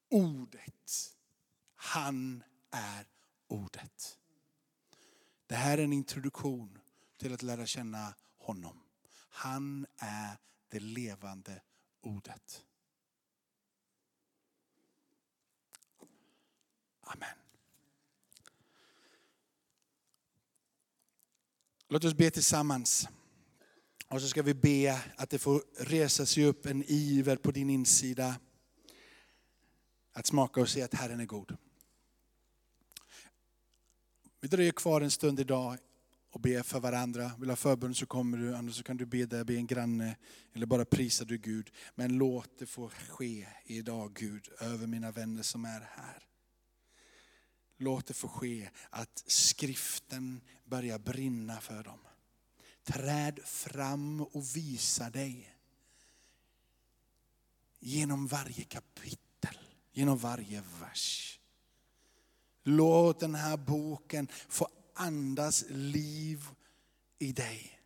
Ordet. 0.08 1.16
Han 1.82 2.42
är 2.70 3.06
ordet. 3.48 4.18
Det 5.46 5.54
här 5.54 5.78
är 5.78 5.84
en 5.84 5.92
introduktion 5.92 6.78
till 7.18 7.34
att 7.34 7.42
lära 7.42 7.66
känna 7.66 8.14
honom. 8.38 8.82
Han 9.30 9.86
är 9.96 10.36
det 10.68 10.80
levande 10.80 11.62
ordet. 12.00 12.64
Amen. 17.00 17.36
Låt 21.88 22.04
oss 22.04 22.14
be 22.14 22.30
tillsammans. 22.30 23.08
Och 24.08 24.20
så 24.20 24.28
ska 24.28 24.42
vi 24.42 24.54
be 24.54 25.02
att 25.16 25.30
det 25.30 25.38
får 25.38 25.62
resa 25.78 26.26
sig 26.26 26.44
upp 26.44 26.66
en 26.66 26.84
iver 26.86 27.36
på 27.36 27.50
din 27.50 27.70
insida. 27.70 28.36
Att 30.12 30.26
smaka 30.26 30.60
och 30.60 30.68
se 30.68 30.82
att 30.82 30.94
Herren 30.94 31.20
är 31.20 31.26
god. 31.26 31.56
Vi 34.40 34.48
dröjer 34.48 34.72
kvar 34.72 35.00
en 35.00 35.10
stund 35.10 35.40
idag 35.40 35.78
och 36.30 36.40
ber 36.40 36.62
för 36.62 36.80
varandra. 36.80 37.32
Vill 37.38 37.48
ha 37.48 37.56
förbund 37.56 37.96
så 37.96 38.06
kommer 38.06 38.38
du, 38.38 38.56
annars 38.56 38.76
så 38.76 38.82
kan 38.82 38.96
du 38.96 39.06
be 39.06 39.26
där, 39.26 39.44
be 39.44 39.54
en 39.54 39.66
granne 39.66 40.16
eller 40.52 40.66
bara 40.66 40.84
prisa 40.84 41.24
du 41.24 41.38
Gud. 41.38 41.70
Men 41.94 42.18
låt 42.18 42.58
det 42.58 42.66
få 42.66 42.88
ske 42.88 43.48
idag 43.64 44.14
Gud 44.14 44.48
över 44.60 44.86
mina 44.86 45.10
vänner 45.10 45.42
som 45.42 45.64
är 45.64 45.80
här. 45.80 46.26
Låt 47.76 48.06
det 48.06 48.14
få 48.14 48.28
ske 48.28 48.70
att 48.90 49.24
skriften 49.26 50.40
börjar 50.64 50.98
brinna 50.98 51.60
för 51.60 51.82
dem. 51.82 51.98
Träd 52.84 53.40
fram 53.44 54.20
och 54.20 54.56
visa 54.56 55.10
dig. 55.10 55.54
Genom 57.78 58.26
varje 58.26 58.64
kapitel, 58.64 59.58
genom 59.92 60.18
varje 60.18 60.62
vers. 60.80 61.39
Låt 62.62 63.20
den 63.20 63.34
här 63.34 63.56
boken 63.56 64.28
få 64.48 64.68
andas 64.94 65.64
liv 65.68 66.44
i 67.18 67.32
dig. 67.32 67.80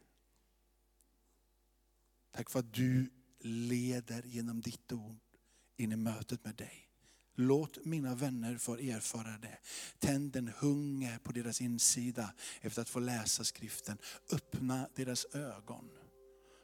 Tack 2.32 2.50
för 2.50 2.58
att 2.58 2.74
du 2.74 3.10
leder 3.40 4.22
genom 4.22 4.60
ditt 4.60 4.92
ord 4.92 5.20
in 5.76 5.92
i 5.92 5.96
mötet 5.96 6.44
med 6.44 6.54
dig. 6.54 6.80
Låt 7.36 7.84
mina 7.84 8.14
vänner 8.14 8.58
få 8.58 8.74
erfara 8.74 9.38
det. 9.38 9.58
Tänd 9.98 10.36
en 10.36 10.48
hunger 10.58 11.18
på 11.18 11.32
deras 11.32 11.60
insida 11.60 12.34
efter 12.60 12.82
att 12.82 12.88
få 12.88 12.98
läsa 12.98 13.44
skriften. 13.44 13.98
Öppna 14.32 14.88
deras 14.94 15.26
ögon. 15.34 15.90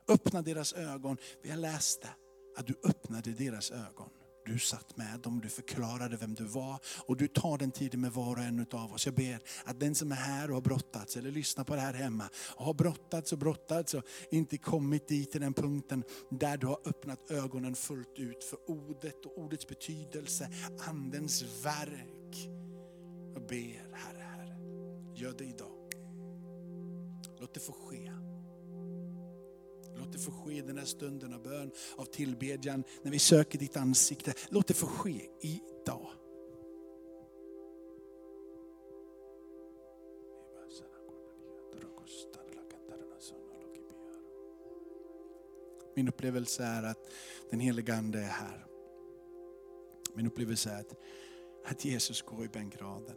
Öppna 0.08 0.42
deras 0.42 0.72
ögon. 0.72 1.16
Vi 1.42 1.50
har 1.50 1.56
läst 1.56 2.02
det, 2.02 2.14
att 2.56 2.66
du 2.66 2.74
öppnade 2.84 3.30
deras 3.30 3.70
ögon. 3.70 4.10
Du 4.50 4.58
satt 4.58 4.96
med 4.96 5.20
dem, 5.20 5.40
du 5.40 5.48
förklarade 5.48 6.16
vem 6.16 6.34
du 6.34 6.44
var 6.44 6.78
och 7.06 7.16
du 7.16 7.28
tar 7.28 7.58
den 7.58 7.70
tiden 7.70 8.00
med 8.00 8.12
var 8.12 8.36
och 8.36 8.42
en 8.42 8.66
av 8.72 8.92
oss. 8.92 9.06
Jag 9.06 9.14
ber 9.14 9.40
att 9.64 9.80
den 9.80 9.94
som 9.94 10.12
är 10.12 10.16
här 10.16 10.48
och 10.48 10.54
har 10.54 10.60
brottats 10.60 11.16
eller 11.16 11.30
lyssnar 11.30 11.64
på 11.64 11.74
det 11.74 11.80
här 11.80 11.92
hemma 11.92 12.28
och 12.56 12.64
har 12.64 12.74
brottats 12.74 13.32
och 13.32 13.38
brottats 13.38 13.94
och 13.94 14.02
inte 14.30 14.58
kommit 14.58 15.08
dit 15.08 15.32
till 15.32 15.40
den 15.40 15.54
punkten 15.54 16.04
där 16.30 16.56
du 16.56 16.66
har 16.66 16.78
öppnat 16.84 17.30
ögonen 17.30 17.74
fullt 17.74 18.18
ut 18.18 18.44
för 18.44 18.70
ordet 18.70 19.26
och 19.26 19.38
ordets 19.38 19.68
betydelse, 19.68 20.50
andens 20.88 21.64
verk. 21.64 22.48
Jag 23.34 23.46
ber 23.46 23.94
Herre, 23.94 24.22
Herre, 24.22 24.56
gör 25.16 25.34
det 25.38 25.44
idag. 25.44 25.92
Låt 27.40 27.54
det 27.54 27.60
få 27.60 27.72
ske. 27.72 28.29
Låt 30.00 30.12
det 30.12 30.18
få 30.18 30.30
ske 30.30 30.52
i 30.52 30.60
den 30.60 30.78
här 30.78 30.84
stunden 30.84 31.34
av 31.34 31.42
bön, 31.42 31.70
av 31.96 32.04
tillbedjan, 32.04 32.84
när 33.02 33.10
vi 33.10 33.18
söker 33.18 33.58
ditt 33.58 33.76
ansikte. 33.76 34.34
Låt 34.48 34.66
det 34.66 34.74
få 34.74 34.86
ske 34.86 35.28
idag. 35.40 36.10
Min 45.94 46.08
upplevelse 46.08 46.64
är 46.64 46.82
att 46.82 47.10
den 47.50 47.60
heliga 47.60 47.94
Ande 47.94 48.18
är 48.18 48.22
här. 48.22 48.66
Min 50.14 50.26
upplevelse 50.26 50.70
är 50.70 50.80
att, 50.80 50.94
att 51.64 51.84
Jesus 51.84 52.22
går 52.22 52.44
i 52.44 52.48
bänkraden. 52.48 53.16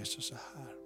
Jesus 0.00 0.32
är 0.32 0.36
här. 0.36 0.76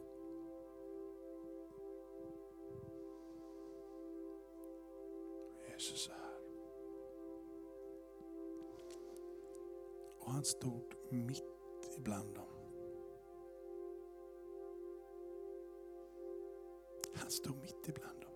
Jesus 5.71 6.09
är 6.09 6.13
här. 6.13 6.41
Och 10.19 10.31
han 10.31 10.45
stod 10.45 10.95
mitt 11.11 11.45
ibland 11.99 12.35
dem. 12.35 12.49
Han 17.15 17.31
stod 17.31 17.57
mitt 17.57 17.89
ibland 17.89 18.21
dem. 18.21 18.31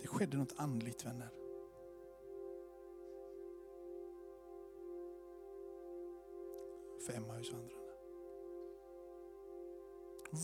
Det 0.00 0.06
skedde 0.08 0.36
något 0.36 0.54
andligt 0.56 1.04
vänner. 1.04 1.43
För 7.06 7.12
Emmausvandrarna. 7.12 7.84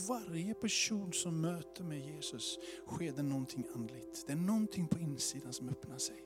Varje 0.09 0.53
person 0.53 1.13
som 1.13 1.41
möter 1.41 1.83
med 1.83 1.99
Jesus 1.99 2.59
sker 2.87 3.11
det 3.11 3.23
någonting 3.23 3.65
andligt. 3.75 4.23
Det 4.27 4.33
är 4.33 4.37
någonting 4.37 4.87
på 4.87 4.99
insidan 4.99 5.53
som 5.53 5.69
öppnar 5.69 5.97
sig. 5.97 6.25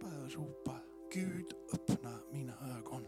Bara 0.00 0.28
ropa, 0.28 0.80
Gud 1.12 1.54
öppna 1.72 2.18
mina 2.30 2.78
ögon. 2.78 3.06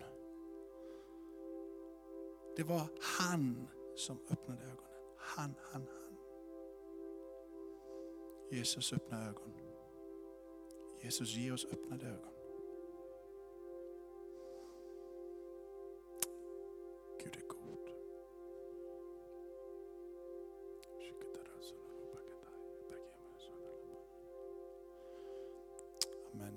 Det 2.56 2.62
var 2.62 2.88
han 3.00 3.68
som 3.96 4.18
öppnade 4.30 4.62
ögonen. 4.62 5.14
Han, 5.16 5.54
han, 5.72 5.86
han. 5.86 6.16
Jesus 8.50 8.92
öppna 8.92 9.28
ögon. 9.28 9.52
Jesus 11.02 11.34
ge 11.34 11.52
oss 11.52 11.64
öppnade 11.64 12.06
ögon. 12.06 12.33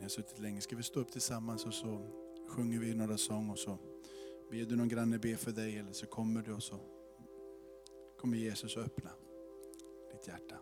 Har 0.08 0.10
suttit 0.10 0.40
länge. 0.40 0.62
Ska 0.62 0.76
vi 0.76 0.84
stå 0.84 1.00
upp 1.00 1.12
tillsammans 1.12 1.66
och 1.66 1.74
så 1.74 2.02
sjunger 2.50 2.80
vi 2.80 2.94
några 2.94 3.18
sånger 3.18 3.52
och 3.52 3.60
så 3.60 3.78
ber 4.52 4.66
du 4.66 4.76
någon 4.76 4.88
granne 4.88 5.20
be 5.20 5.38
för 5.38 5.52
dig 5.52 5.78
eller 5.78 5.92
så 5.92 6.06
kommer 6.06 6.42
du 6.42 6.54
och 6.54 6.64
så 6.64 6.80
kommer 8.20 8.38
Jesus 8.38 8.78
att 8.78 8.86
öppna 8.86 9.10
ditt 10.12 10.28
hjärta. 10.28 10.56